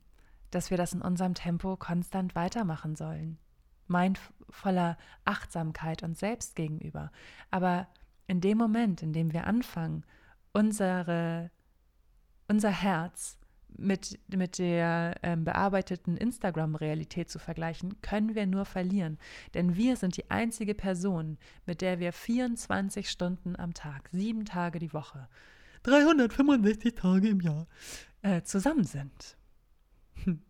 [0.51, 3.39] dass wir das in unserem Tempo konstant weitermachen sollen.
[3.87, 7.11] Mindvoller Achtsamkeit uns selbst gegenüber.
[7.51, 7.89] Aber
[8.27, 10.05] in dem Moment, in dem wir anfangen,
[10.53, 11.51] unsere,
[12.49, 13.40] unser Herz
[13.77, 19.19] mit, mit der ähm, bearbeiteten Instagram-Realität zu vergleichen, können wir nur verlieren.
[19.55, 24.79] Denn wir sind die einzige Person, mit der wir 24 Stunden am Tag, sieben Tage
[24.79, 25.29] die Woche,
[25.83, 27.67] 365 Tage im Jahr
[28.23, 29.37] äh, zusammen sind.
[30.25, 30.43] Hm.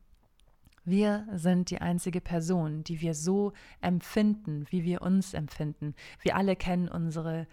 [0.84, 5.94] Wir sind die einzige Person, die wir so empfinden, wie wir uns empfinden.
[6.20, 7.46] Wir alle kennen unsere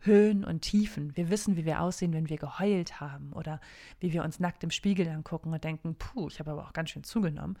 [0.00, 1.16] Höhen und Tiefen.
[1.16, 3.60] Wir wissen, wie wir aussehen, wenn wir geheult haben oder
[4.00, 6.90] wie wir uns nackt im Spiegel angucken und denken, puh, ich habe aber auch ganz
[6.90, 7.58] schön zugenommen.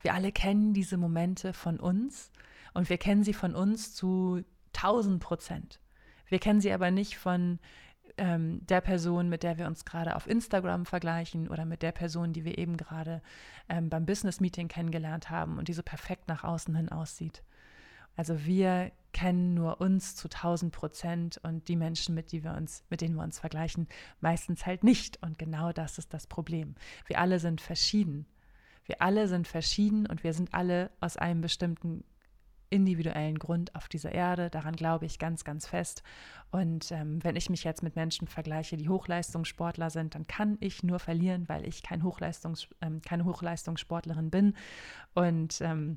[0.00, 2.30] Wir alle kennen diese Momente von uns
[2.74, 4.42] und wir kennen sie von uns zu
[4.74, 5.80] 1000 Prozent.
[6.28, 7.58] Wir kennen sie aber nicht von
[8.16, 12.32] ähm, der Person, mit der wir uns gerade auf Instagram vergleichen oder mit der Person,
[12.32, 13.20] die wir eben gerade
[13.68, 17.42] ähm, beim Business Meeting kennengelernt haben und die so perfekt nach außen hin aussieht.
[18.20, 22.84] Also wir kennen nur uns zu 1000 Prozent und die Menschen, mit, die wir uns,
[22.90, 23.88] mit denen wir uns vergleichen,
[24.20, 25.22] meistens halt nicht.
[25.22, 26.74] Und genau das ist das Problem.
[27.06, 28.26] Wir alle sind verschieden.
[28.84, 32.04] Wir alle sind verschieden und wir sind alle aus einem bestimmten
[32.68, 34.50] individuellen Grund auf dieser Erde.
[34.50, 36.02] Daran glaube ich ganz, ganz fest.
[36.50, 40.82] Und ähm, wenn ich mich jetzt mit Menschen vergleiche, die Hochleistungssportler sind, dann kann ich
[40.82, 44.56] nur verlieren, weil ich kein Hochleistungs, ähm, keine Hochleistungssportlerin bin.
[45.14, 45.96] Und ähm,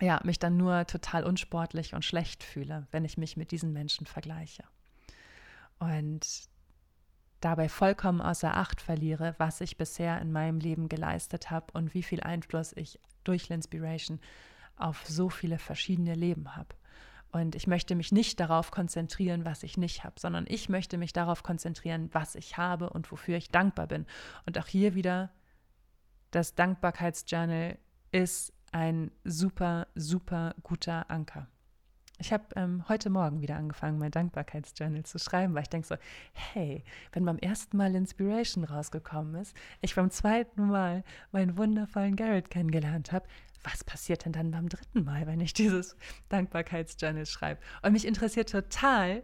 [0.00, 4.06] ja, mich dann nur total unsportlich und schlecht fühle, wenn ich mich mit diesen Menschen
[4.06, 4.64] vergleiche.
[5.78, 6.48] Und
[7.40, 12.02] dabei vollkommen außer Acht verliere, was ich bisher in meinem Leben geleistet habe und wie
[12.02, 14.20] viel Einfluss ich durch Linspiration
[14.76, 16.74] auf so viele verschiedene Leben habe.
[17.32, 21.14] Und ich möchte mich nicht darauf konzentrieren, was ich nicht habe, sondern ich möchte mich
[21.14, 24.06] darauf konzentrieren, was ich habe und wofür ich dankbar bin.
[24.44, 25.30] Und auch hier wieder,
[26.30, 27.78] das Dankbarkeitsjournal
[28.10, 31.46] ist ein super, super guter Anker.
[32.18, 35.96] Ich habe ähm, heute Morgen wieder angefangen, mein Dankbarkeitsjournal zu schreiben, weil ich denke so,
[36.32, 41.02] hey, wenn beim ersten Mal Inspiration rausgekommen ist, ich beim zweiten Mal
[41.32, 43.26] meinen wundervollen Garrett kennengelernt habe,
[43.64, 45.96] was passiert denn dann beim dritten Mal, wenn ich dieses
[46.28, 47.60] Dankbarkeitsjournal schreibe?
[47.82, 49.22] Und mich interessiert total,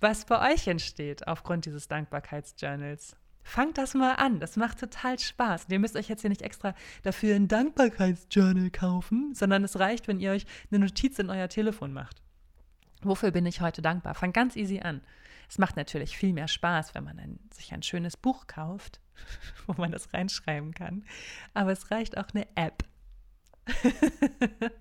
[0.00, 3.16] was bei euch entsteht aufgrund dieses Dankbarkeitsjournals.
[3.46, 4.40] Fangt das mal an.
[4.40, 5.66] Das macht total Spaß.
[5.66, 10.08] Und ihr müsst euch jetzt hier nicht extra dafür ein Dankbarkeitsjournal kaufen, sondern es reicht,
[10.08, 12.22] wenn ihr euch eine Notiz in euer Telefon macht.
[13.02, 14.14] Wofür bin ich heute dankbar?
[14.14, 15.02] Fangt ganz easy an.
[15.46, 19.00] Es macht natürlich viel mehr Spaß, wenn man ein, sich ein schönes Buch kauft,
[19.66, 21.04] wo man das reinschreiben kann.
[21.52, 22.82] Aber es reicht auch eine App.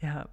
[0.00, 0.28] ja.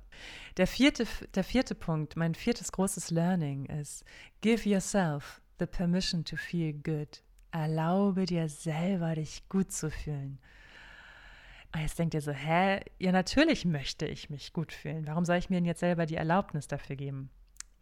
[0.55, 1.05] Der vierte,
[1.35, 4.03] der vierte Punkt, mein viertes großes Learning ist,
[4.41, 7.21] give yourself the permission to feel good.
[7.51, 10.39] Erlaube dir selber, dich gut zu fühlen.
[11.73, 12.81] Und jetzt denkt ihr so, hä?
[12.97, 15.05] Ja, natürlich möchte ich mich gut fühlen.
[15.07, 17.29] Warum soll ich mir denn jetzt selber die Erlaubnis dafür geben?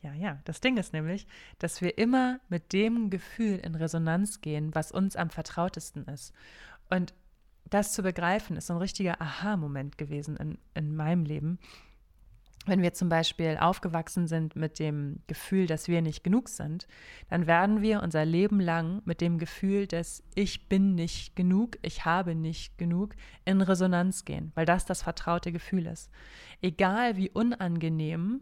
[0.01, 4.75] Ja, ja, das Ding ist nämlich, dass wir immer mit dem Gefühl in Resonanz gehen,
[4.75, 6.33] was uns am vertrautesten ist.
[6.89, 7.13] Und
[7.69, 11.59] das zu begreifen, ist so ein richtiger Aha-Moment gewesen in, in meinem Leben,
[12.67, 16.87] wenn wir zum Beispiel aufgewachsen sind mit dem Gefühl, dass wir nicht genug sind,
[17.29, 22.05] dann werden wir unser Leben lang mit dem Gefühl, dass ich bin nicht genug, ich
[22.05, 23.15] habe nicht genug,
[23.45, 26.09] in Resonanz gehen, weil das das vertraute Gefühl ist.
[26.61, 28.41] Egal wie unangenehm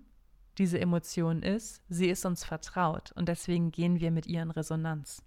[0.57, 5.21] diese Emotion ist, sie ist uns vertraut und deswegen gehen wir mit ihr in Resonanz.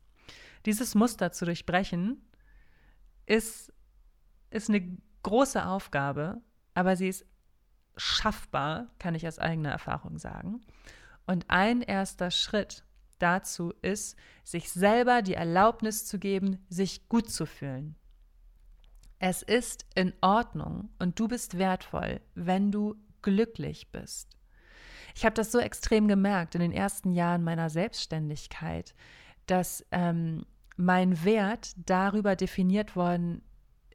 [0.67, 2.23] Dieses Muster zu durchbrechen
[3.27, 3.73] ist,
[4.51, 6.41] ist eine große Aufgabe,
[6.75, 7.27] aber sie ist
[7.99, 10.61] schaffbar, kann ich aus eigener Erfahrung sagen.
[11.27, 12.85] Und ein erster Schritt
[13.19, 17.97] dazu ist, sich selber die Erlaubnis zu geben, sich gut zu fühlen.
[19.19, 24.37] Es ist in Ordnung und du bist wertvoll, wenn du glücklich bist.
[25.15, 28.95] Ich habe das so extrem gemerkt in den ersten Jahren meiner Selbstständigkeit,
[29.47, 30.47] dass ähm,
[30.77, 33.43] mein Wert darüber definiert worden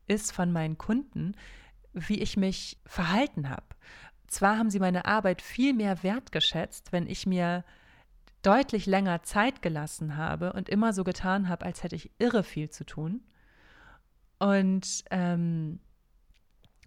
[0.08, 1.36] ist von meinen Kunden,
[1.94, 3.66] wie ich mich verhalten habe.
[4.28, 7.64] Zwar haben sie meine Arbeit viel mehr wertgeschätzt, wenn ich mir
[8.42, 12.70] deutlich länger Zeit gelassen habe und immer so getan habe, als hätte ich irre viel
[12.70, 13.22] zu tun.
[14.40, 15.80] Und ähm,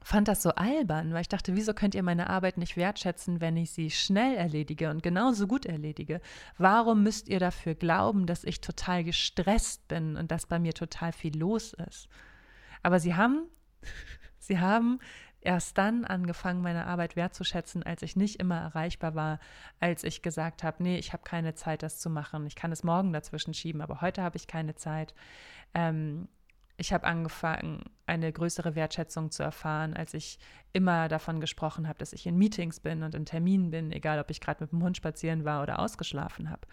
[0.03, 3.57] fand das so albern, weil ich dachte, wieso könnt ihr meine Arbeit nicht wertschätzen, wenn
[3.57, 6.21] ich sie schnell erledige und genauso gut erledige?
[6.59, 11.13] Warum müsst ihr dafür glauben, dass ich total gestresst bin und dass bei mir total
[11.13, 12.09] viel los ist?
[12.83, 13.49] Aber sie haben
[14.47, 15.01] Sie haben
[15.41, 19.39] erst dann angefangen, meine Arbeit wertzuschätzen, als ich nicht immer erreichbar war,
[19.81, 22.47] als ich gesagt habe, nee, ich habe keine Zeit, das zu machen.
[22.47, 25.15] Ich kann es morgen dazwischen schieben, aber heute habe ich keine Zeit.
[25.75, 26.29] Ähm,
[26.77, 30.39] ich habe angefangen, eine größere Wertschätzung zu erfahren, als ich
[30.73, 34.31] immer davon gesprochen habe, dass ich in Meetings bin und in Terminen bin, egal ob
[34.31, 36.69] ich gerade mit dem Hund spazieren war oder ausgeschlafen habe.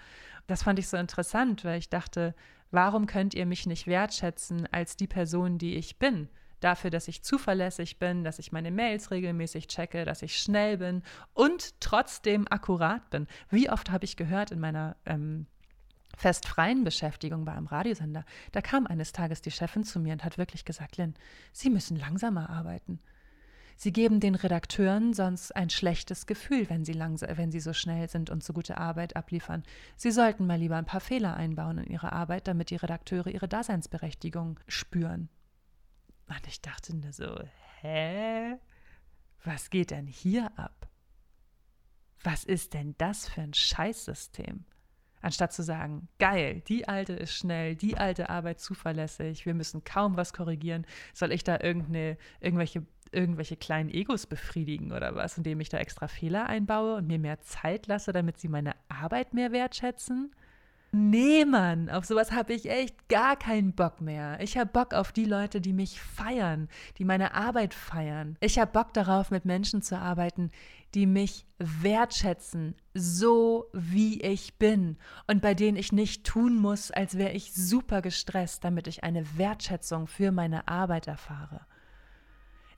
[0.46, 2.36] Das fand ich so interessant, weil ich dachte,
[2.70, 6.28] warum könnt ihr mich nicht wertschätzen als die Person, die ich bin?
[6.64, 11.04] Dafür, dass ich zuverlässig bin, dass ich meine Mails regelmäßig checke, dass ich schnell bin
[11.34, 13.28] und trotzdem akkurat bin.
[13.50, 15.48] Wie oft habe ich gehört in meiner ähm,
[16.16, 20.38] festfreien Beschäftigung bei einem Radiosender, da kam eines Tages die Chefin zu mir und hat
[20.38, 21.16] wirklich gesagt, Lynn,
[21.52, 23.00] Sie müssen langsamer arbeiten.
[23.76, 28.08] Sie geben den Redakteuren sonst ein schlechtes Gefühl, wenn sie, langsam, wenn sie so schnell
[28.08, 29.64] sind und so gute Arbeit abliefern.
[29.98, 33.48] Sie sollten mal lieber ein paar Fehler einbauen in ihre Arbeit, damit die Redakteure ihre
[33.48, 35.30] Daseinsberechtigung spüren.
[36.28, 37.40] Und ich dachte nur so,
[37.82, 38.58] hä?
[39.44, 40.88] Was geht denn hier ab?
[42.24, 44.66] Was ist denn das für ein Scheißsystem?
[45.22, 50.18] Anstatt zu sagen, geil, die alte ist schnell, die alte Arbeit zuverlässig, wir müssen kaum
[50.18, 55.70] was korrigieren, soll ich da irgendeine, irgendwelche, irgendwelche kleinen Egos befriedigen oder was, indem ich
[55.70, 60.36] da extra Fehler einbaue und mir mehr Zeit lasse, damit sie meine Arbeit mehr wertschätzen?
[60.96, 64.40] Nee, Mann, auf sowas habe ich echt gar keinen Bock mehr.
[64.42, 66.70] Ich habe Bock auf die Leute, die mich feiern,
[67.00, 68.38] die meine Arbeit feiern.
[68.42, 70.52] Ich habe Bock darauf, mit Menschen zu arbeiten,
[70.94, 77.18] die mich wertschätzen, so wie ich bin und bei denen ich nicht tun muss, als
[77.18, 81.62] wäre ich super gestresst, damit ich eine Wertschätzung für meine Arbeit erfahre.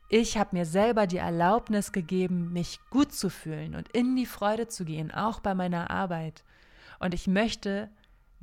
[0.07, 4.69] Ich habe mir selber die Erlaubnis gegeben, mich gut zu fühlen und in die Freude
[4.69, 6.45] zu gehen, auch bei meiner Arbeit.
[6.99, 7.89] Und ich möchte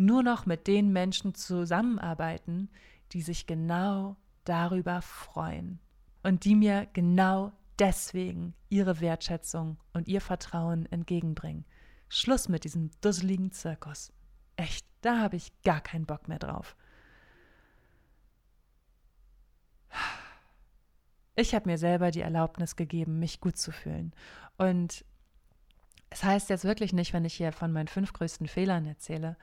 [0.06, 2.70] nur noch mit den Menschen zusammenarbeiten,
[3.12, 5.78] die sich genau darüber freuen
[6.22, 11.64] und die mir genau deswegen ihre Wertschätzung und ihr Vertrauen entgegenbringen.
[12.08, 14.12] Schluss mit diesem dusseligen Zirkus.
[14.56, 16.76] Echt, da habe ich gar keinen Bock mehr drauf.
[21.34, 24.12] Ich habe mir selber die Erlaubnis gegeben, mich gut zu fühlen.
[24.58, 25.04] Und
[26.10, 29.36] es heißt jetzt wirklich nicht, wenn ich hier von meinen fünf größten Fehlern erzähle,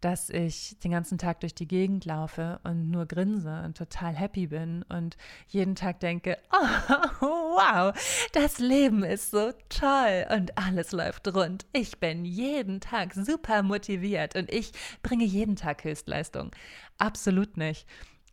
[0.00, 4.46] dass ich den ganzen Tag durch die Gegend laufe und nur grinse und total happy
[4.46, 5.16] bin und
[5.48, 7.92] jeden Tag denke, oh, wow,
[8.32, 11.66] das Leben ist so toll und alles läuft rund.
[11.72, 14.72] Ich bin jeden Tag super motiviert und ich
[15.02, 16.50] bringe jeden Tag Höchstleistung.
[16.98, 17.86] Absolut nicht.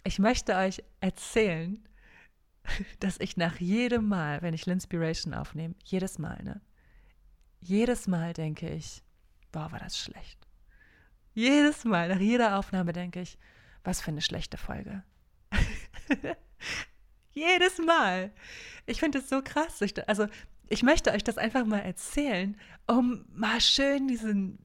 [0.03, 1.85] Ich möchte euch erzählen,
[2.99, 6.61] dass ich nach jedem Mal, wenn ich Linspiration aufnehme, jedes Mal, ne?
[7.59, 9.03] Jedes Mal denke ich,
[9.51, 10.46] boah, war das schlecht
[11.37, 13.37] jedes Mal, nach jeder Aufnahme denke ich,
[13.83, 15.03] was für eine schlechte Folge.
[17.31, 18.33] Jedes Mal.
[18.87, 19.79] Ich finde es so krass.
[19.81, 20.25] Ich, also,
[20.67, 24.57] ich möchte euch das einfach mal erzählen, um mal schön diesen,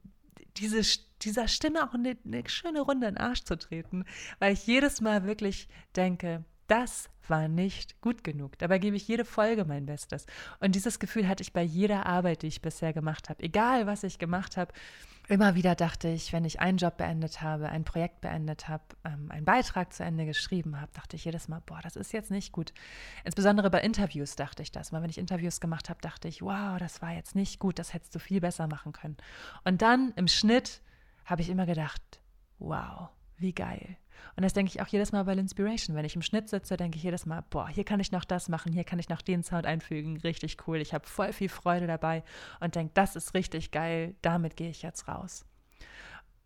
[0.57, 0.81] diese,
[1.21, 4.05] dieser Stimme auch eine, eine schöne Runde in den Arsch zu treten,
[4.39, 8.57] weil ich jedes Mal wirklich denke, das war nicht gut genug.
[8.57, 10.25] Dabei gebe ich jede Folge mein Bestes.
[10.59, 13.43] Und dieses Gefühl hatte ich bei jeder Arbeit, die ich bisher gemacht habe.
[13.43, 14.73] Egal, was ich gemacht habe,
[15.29, 19.31] immer wieder dachte ich, wenn ich einen Job beendet habe, ein Projekt beendet habe, ähm,
[19.31, 22.51] einen Beitrag zu Ende geschrieben habe, dachte ich jedes Mal, boah, das ist jetzt nicht
[22.51, 22.73] gut.
[23.23, 24.91] Insbesondere bei Interviews dachte ich das.
[24.91, 27.93] Weil wenn ich Interviews gemacht habe, dachte ich, wow, das war jetzt nicht gut, das
[27.93, 29.17] hättest du viel besser machen können.
[29.63, 30.81] Und dann im Schnitt
[31.25, 32.01] habe ich immer gedacht,
[32.59, 33.97] wow, wie geil.
[34.35, 35.95] Und das denke ich auch jedes Mal bei Inspiration.
[35.95, 38.49] Wenn ich im Schnitt sitze, denke ich jedes Mal, boah, hier kann ich noch das
[38.49, 40.77] machen, hier kann ich noch den Sound einfügen, richtig cool.
[40.77, 42.23] Ich habe voll viel Freude dabei
[42.59, 45.45] und denke, das ist richtig geil, damit gehe ich jetzt raus.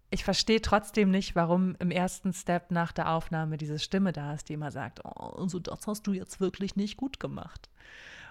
[0.09, 4.47] Ich verstehe trotzdem nicht, warum im ersten Step nach der Aufnahme diese Stimme da ist,
[4.47, 7.69] die immer sagt, oh, also das hast du jetzt wirklich nicht gut gemacht.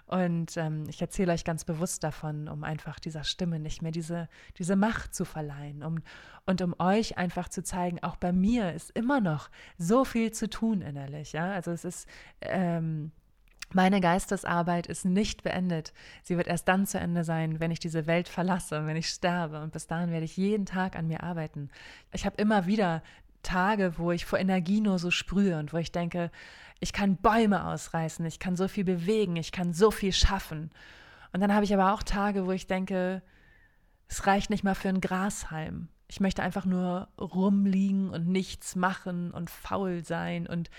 [0.06, 4.28] Und ähm, ich erzähle euch ganz bewusst davon, um einfach dieser Stimme nicht mehr diese,
[4.56, 5.98] diese Macht zu verleihen um,
[6.44, 10.48] und um euch einfach zu zeigen, auch bei mir ist immer noch so viel zu
[10.48, 11.32] tun innerlich.
[11.32, 11.52] Ja?
[11.52, 12.08] Also es ist.
[12.40, 13.12] Ähm,
[13.72, 15.92] meine Geistesarbeit ist nicht beendet.
[16.22, 19.60] Sie wird erst dann zu Ende sein, wenn ich diese Welt verlasse, wenn ich sterbe.
[19.60, 21.70] Und bis dahin werde ich jeden Tag an mir arbeiten.
[22.12, 23.02] Ich habe immer wieder
[23.42, 26.30] Tage, wo ich vor Energie nur so sprühe und wo ich denke,
[26.80, 30.70] ich kann Bäume ausreißen, ich kann so viel bewegen, ich kann so viel schaffen.
[31.32, 33.22] Und dann habe ich aber auch Tage, wo ich denke,
[34.08, 35.88] es reicht nicht mal für einen Grashalm.
[36.08, 40.70] Ich möchte einfach nur rumliegen und nichts machen und faul sein und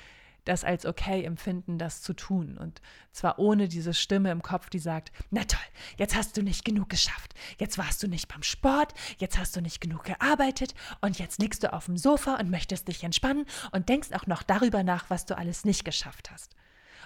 [0.48, 2.58] das als okay empfinden, das zu tun.
[2.58, 2.82] Und
[3.12, 5.60] zwar ohne diese Stimme im Kopf, die sagt, na toll,
[5.98, 9.62] jetzt hast du nicht genug geschafft, jetzt warst du nicht beim Sport, jetzt hast du
[9.62, 13.90] nicht genug gearbeitet und jetzt liegst du auf dem Sofa und möchtest dich entspannen und
[13.90, 16.56] denkst auch noch darüber nach, was du alles nicht geschafft hast.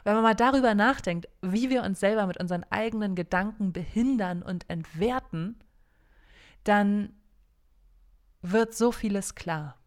[0.03, 4.69] Wenn man mal darüber nachdenkt, wie wir uns selber mit unseren eigenen Gedanken behindern und
[4.69, 5.59] entwerten,
[6.63, 7.13] dann
[8.41, 9.80] wird so vieles klar.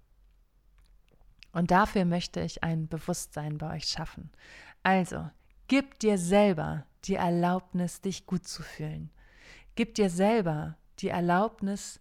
[1.55, 4.31] Und dafür möchte ich ein Bewusstsein bei euch schaffen.
[4.83, 5.31] Also,
[5.69, 9.11] gib dir selber die Erlaubnis, dich gut zu fühlen.
[9.77, 12.01] Gib dir selber die Erlaubnis,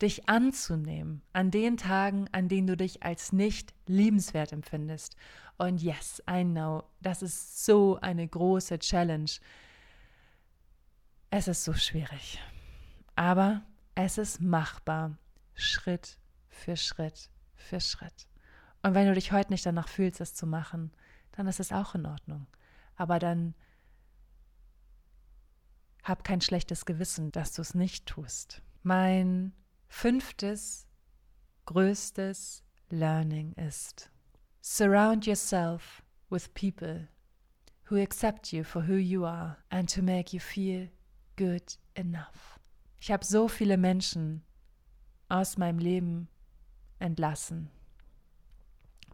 [0.00, 5.16] dich anzunehmen an den Tagen, an denen du dich als nicht liebenswert empfindest.
[5.58, 9.30] Und yes, I know, das ist so eine große Challenge.
[11.30, 12.40] Es ist so schwierig.
[13.14, 13.62] Aber
[13.94, 15.18] es ist machbar,
[15.54, 16.18] Schritt
[16.48, 18.26] für Schritt für Schritt.
[18.86, 20.92] Und wenn du dich heute nicht danach fühlst, es zu machen,
[21.32, 22.46] dann ist es auch in Ordnung.
[22.94, 23.56] Aber dann
[26.04, 28.62] hab kein schlechtes Gewissen, dass du es nicht tust.
[28.84, 29.52] Mein
[29.88, 30.86] fünftes,
[31.64, 34.12] größtes Learning ist,
[34.60, 37.08] surround yourself with people
[37.90, 40.92] who accept you for who you are and to make you feel
[41.36, 42.60] good enough.
[43.00, 44.44] Ich habe so viele Menschen
[45.28, 46.28] aus meinem Leben
[47.00, 47.68] entlassen,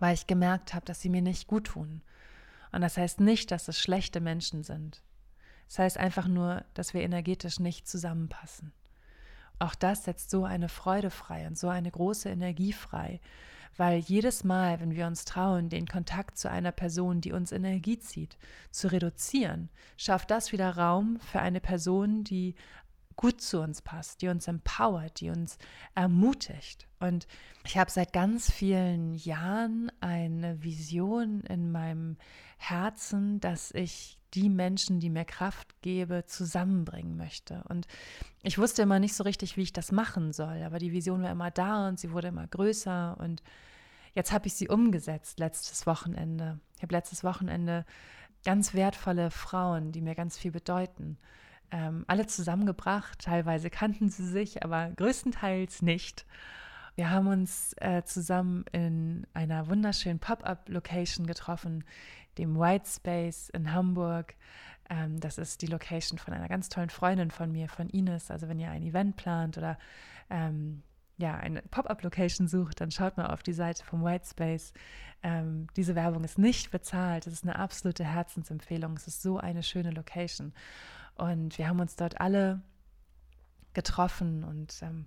[0.03, 2.03] weil ich gemerkt habe, dass sie mir nicht gut tun.
[2.73, 5.01] Und das heißt nicht, dass es schlechte Menschen sind.
[5.69, 8.73] Das heißt einfach nur, dass wir energetisch nicht zusammenpassen.
[9.61, 13.21] Auch das setzt so eine Freude frei und so eine große Energie frei,
[13.77, 18.01] weil jedes Mal, wenn wir uns trauen, den Kontakt zu einer Person, die uns Energie
[18.01, 18.39] zieht,
[18.73, 22.57] zu reduzieren, schafft das wieder Raum für eine Person, die
[23.17, 25.59] gut zu uns passt, die uns empowert, die uns
[25.95, 26.89] ermutigt.
[27.01, 27.27] Und
[27.65, 32.17] ich habe seit ganz vielen Jahren eine Vision in meinem
[32.59, 37.63] Herzen, dass ich die Menschen, die mir Kraft gebe, zusammenbringen möchte.
[37.69, 37.87] Und
[38.43, 41.31] ich wusste immer nicht so richtig, wie ich das machen soll, aber die Vision war
[41.31, 43.43] immer da und sie wurde immer größer und
[44.15, 46.61] jetzt habe ich sie umgesetzt letztes Wochenende.
[46.77, 47.85] Ich habe letztes Wochenende
[48.45, 51.19] ganz wertvolle Frauen, die mir ganz viel bedeuten,
[51.73, 53.19] ähm, alle zusammengebracht.
[53.19, 56.27] Teilweise kannten sie sich, aber größtenteils nicht.
[56.95, 61.85] Wir haben uns äh, zusammen in einer wunderschönen Pop-up-Location getroffen,
[62.37, 64.35] dem White Space in Hamburg.
[64.91, 68.31] Ähm, das ist die Location von einer ganz tollen Freundin von mir, von Ines.
[68.31, 69.79] Also wenn ihr ein Event plant oder
[70.29, 70.83] ähm,
[71.17, 74.75] ja, eine Pop-up-Location sucht, dann schaut mal auf die Seite vom White Space.
[75.23, 77.27] Ähm, diese Werbung ist nicht bezahlt.
[77.27, 78.97] Es ist eine absolute Herzensempfehlung.
[78.97, 80.53] Es ist so eine schöne Location.
[81.17, 82.63] Und wir haben uns dort alle
[83.75, 85.07] getroffen und ähm,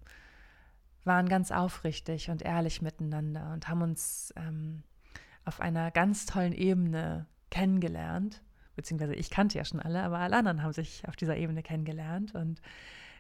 [1.04, 4.84] waren ganz aufrichtig und ehrlich miteinander und haben uns ähm,
[5.46, 8.42] auf einer ganz tollen Ebene kennengelernt.
[8.76, 12.36] Beziehungsweise ich kannte ja schon alle, aber alle anderen haben sich auf dieser Ebene kennengelernt.
[12.36, 12.62] Und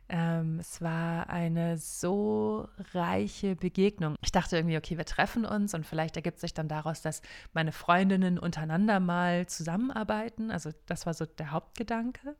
[0.09, 4.15] ähm, es war eine so reiche Begegnung.
[4.21, 7.21] Ich dachte irgendwie, okay, wir treffen uns und vielleicht ergibt sich dann daraus, dass
[7.53, 10.51] meine Freundinnen untereinander mal zusammenarbeiten.
[10.51, 12.35] Also das war so der Hauptgedanke.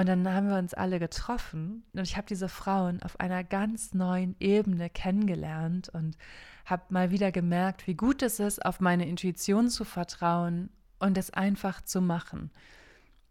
[0.00, 3.92] Und dann haben wir uns alle getroffen und ich habe diese Frauen auf einer ganz
[3.92, 6.16] neuen Ebene kennengelernt und
[6.64, 10.70] habe mal wieder gemerkt, wie gut es ist, auf meine Intuition zu vertrauen
[11.00, 12.50] und es einfach zu machen.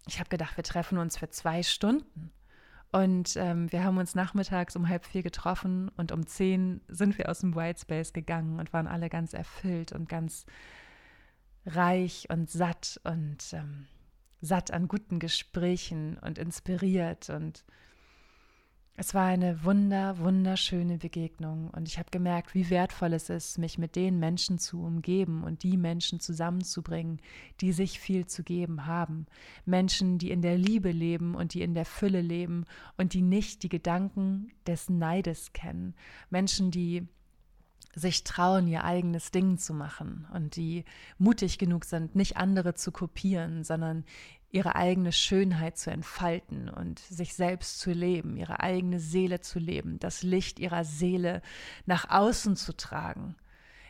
[0.08, 2.32] Ich habe gedacht, wir treffen uns für zwei Stunden.
[2.92, 7.30] Und ähm, wir haben uns nachmittags um halb vier getroffen und um zehn sind wir
[7.30, 10.46] aus dem Whitespace gegangen und waren alle ganz erfüllt und ganz
[11.66, 13.88] reich und satt und ähm,
[14.42, 17.64] satt an guten Gesprächen und inspiriert und
[19.02, 23.78] es war eine wunder, wunderschöne Begegnung und ich habe gemerkt, wie wertvoll es ist, mich
[23.78, 27.22] mit den Menschen zu umgeben und die Menschen zusammenzubringen,
[27.62, 29.26] die sich viel zu geben haben.
[29.64, 32.66] Menschen, die in der Liebe leben und die in der Fülle leben
[32.98, 35.96] und die nicht die Gedanken des Neides kennen.
[36.30, 37.08] Menschen, die
[37.96, 40.86] sich trauen, ihr eigenes Ding zu machen und die
[41.18, 44.06] mutig genug sind, nicht andere zu kopieren, sondern
[44.52, 50.00] ihre eigene Schönheit zu entfalten und sich selbst zu leben, ihre eigene Seele zu leben,
[50.00, 51.42] das Licht ihrer Seele
[51.86, 53.36] nach außen zu tragen,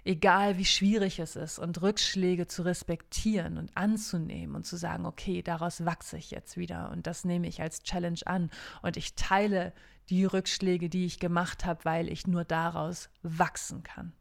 [0.03, 5.41] egal wie schwierig es ist und Rückschläge zu respektieren und anzunehmen und zu sagen, okay,
[5.41, 8.49] daraus wachse ich jetzt wieder und das nehme ich als Challenge an
[8.81, 9.71] und ich teile
[10.09, 14.13] die Rückschläge, die ich gemacht habe, weil ich nur daraus wachsen kann.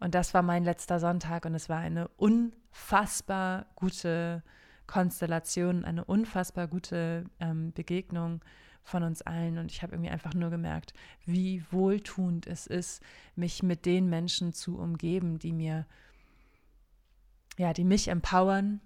[0.00, 4.42] Und das war mein letzter Sonntag und es war eine unfassbar gute
[4.86, 8.42] Konstellation, eine unfassbar gute ähm, Begegnung
[8.82, 9.58] von uns allen.
[9.58, 10.92] Und ich habe irgendwie einfach nur gemerkt,
[11.24, 13.00] wie wohltuend es ist,
[13.36, 15.86] mich mit den Menschen zu umgeben, die mir,
[17.56, 18.80] ja, die mich empowern,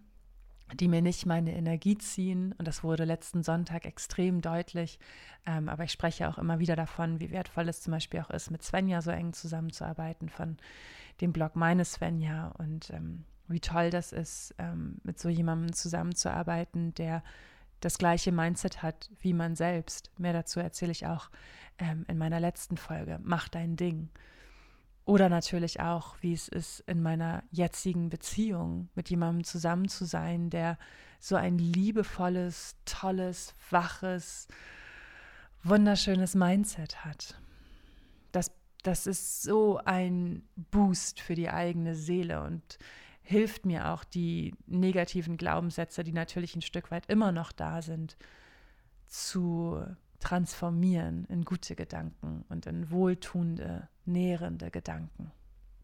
[0.74, 2.54] die mir nicht meine Energie ziehen.
[2.58, 4.98] Und das wurde letzten Sonntag extrem deutlich.
[5.46, 8.50] Ähm, aber ich spreche auch immer wieder davon, wie wertvoll es zum Beispiel auch ist,
[8.50, 10.56] mit Svenja so eng zusammenzuarbeiten von
[11.20, 12.48] dem Blog meines Svenja.
[12.58, 17.22] Und ähm, wie toll das ist, ähm, mit so jemandem zusammenzuarbeiten, der
[17.80, 20.10] das gleiche Mindset hat wie man selbst.
[20.18, 21.30] Mehr dazu erzähle ich auch
[21.78, 23.20] ähm, in meiner letzten Folge.
[23.22, 24.08] Mach dein Ding.
[25.06, 30.50] Oder natürlich auch, wie es ist, in meiner jetzigen Beziehung mit jemandem zusammen zu sein,
[30.50, 30.78] der
[31.20, 34.48] so ein liebevolles, tolles, waches,
[35.62, 37.40] wunderschönes Mindset hat.
[38.32, 38.50] Das,
[38.82, 40.42] das ist so ein
[40.72, 42.76] Boost für die eigene Seele und
[43.22, 48.16] hilft mir auch, die negativen Glaubenssätze, die natürlich ein Stück weit immer noch da sind,
[49.06, 49.86] zu
[50.20, 55.32] transformieren in gute Gedanken und in wohltuende, nährende Gedanken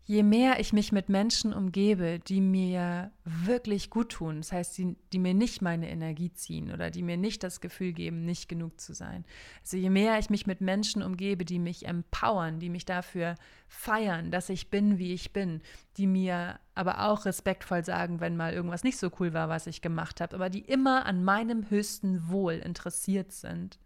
[0.05, 4.97] je mehr ich mich mit Menschen umgebe, die mir wirklich gut tun, das heißt, die,
[5.13, 8.81] die, mir nicht meine Energie ziehen oder die mir nicht das Gefühl geben, nicht genug
[8.81, 9.25] zu sein.
[9.61, 13.37] Also je mehr ich mich mit Menschen umgebe, die mich empowern, die mich dafür
[13.69, 15.63] feiern, dass ich bin, wie ich bin,
[15.97, 19.83] die mir aber auch respektvoll sagen, wenn mal irgendwas nicht so cool war, was ich
[19.83, 23.79] gemacht habe, aber die immer an meinem höchsten Wohl interessiert sind,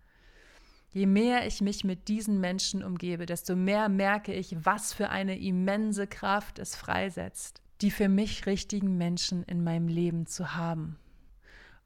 [0.97, 5.39] Je mehr ich mich mit diesen Menschen umgebe, desto mehr merke ich, was für eine
[5.39, 10.99] immense Kraft es freisetzt, die für mich richtigen Menschen in meinem Leben zu haben.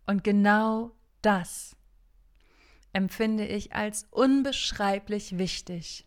[0.07, 0.93] Und genau
[1.23, 1.75] das
[2.93, 6.07] empfinde ich als unbeschreiblich wichtig.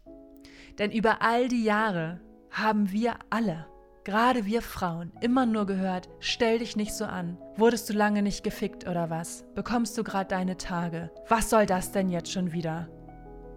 [0.80, 3.68] Denn über all die Jahre haben wir alle,
[4.04, 7.38] gerade wir Frauen, immer nur gehört, stell dich nicht so an.
[7.56, 9.46] Wurdest du lange nicht gefickt oder was?
[9.56, 11.12] Bekommst du gerade deine Tage?
[11.28, 12.90] Was soll das denn jetzt schon wieder?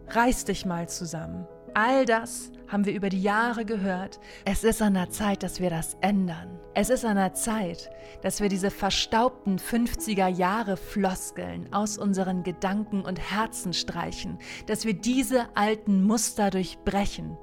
[0.08, 1.46] Reiß dich mal zusammen.
[1.74, 4.18] All das haben wir über die Jahre gehört.
[4.44, 6.58] Es ist an der Zeit, dass wir das ändern.
[6.74, 7.90] Es ist an der Zeit,
[8.22, 14.94] dass wir diese verstaubten 50er Jahre Floskeln aus unseren Gedanken und Herzen streichen, dass wir
[14.94, 17.36] diese alten Muster durchbrechen,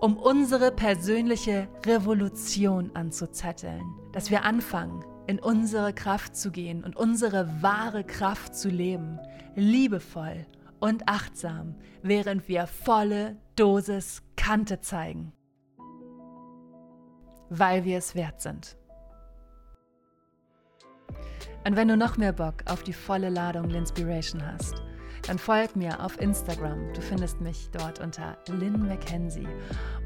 [0.00, 3.82] um unsere persönliche Revolution anzuzetteln,
[4.12, 9.18] dass wir anfangen, in unsere Kraft zu gehen und unsere wahre Kraft zu leben,
[9.54, 10.46] liebevoll
[10.78, 15.32] und achtsam, während wir volle Dosis Kante zeigen,
[17.48, 18.76] weil wir es wert sind.
[21.66, 24.85] Und wenn du noch mehr Bock auf die volle Ladung Linspiration hast,
[25.26, 26.92] dann folg mir auf Instagram.
[26.94, 29.48] Du findest mich dort unter Lynn McKenzie.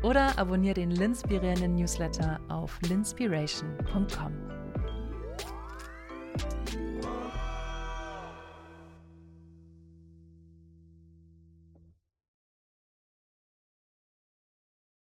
[0.02, 4.50] Oder abonniere den Linspirierenden Newsletter auf linspiration.com.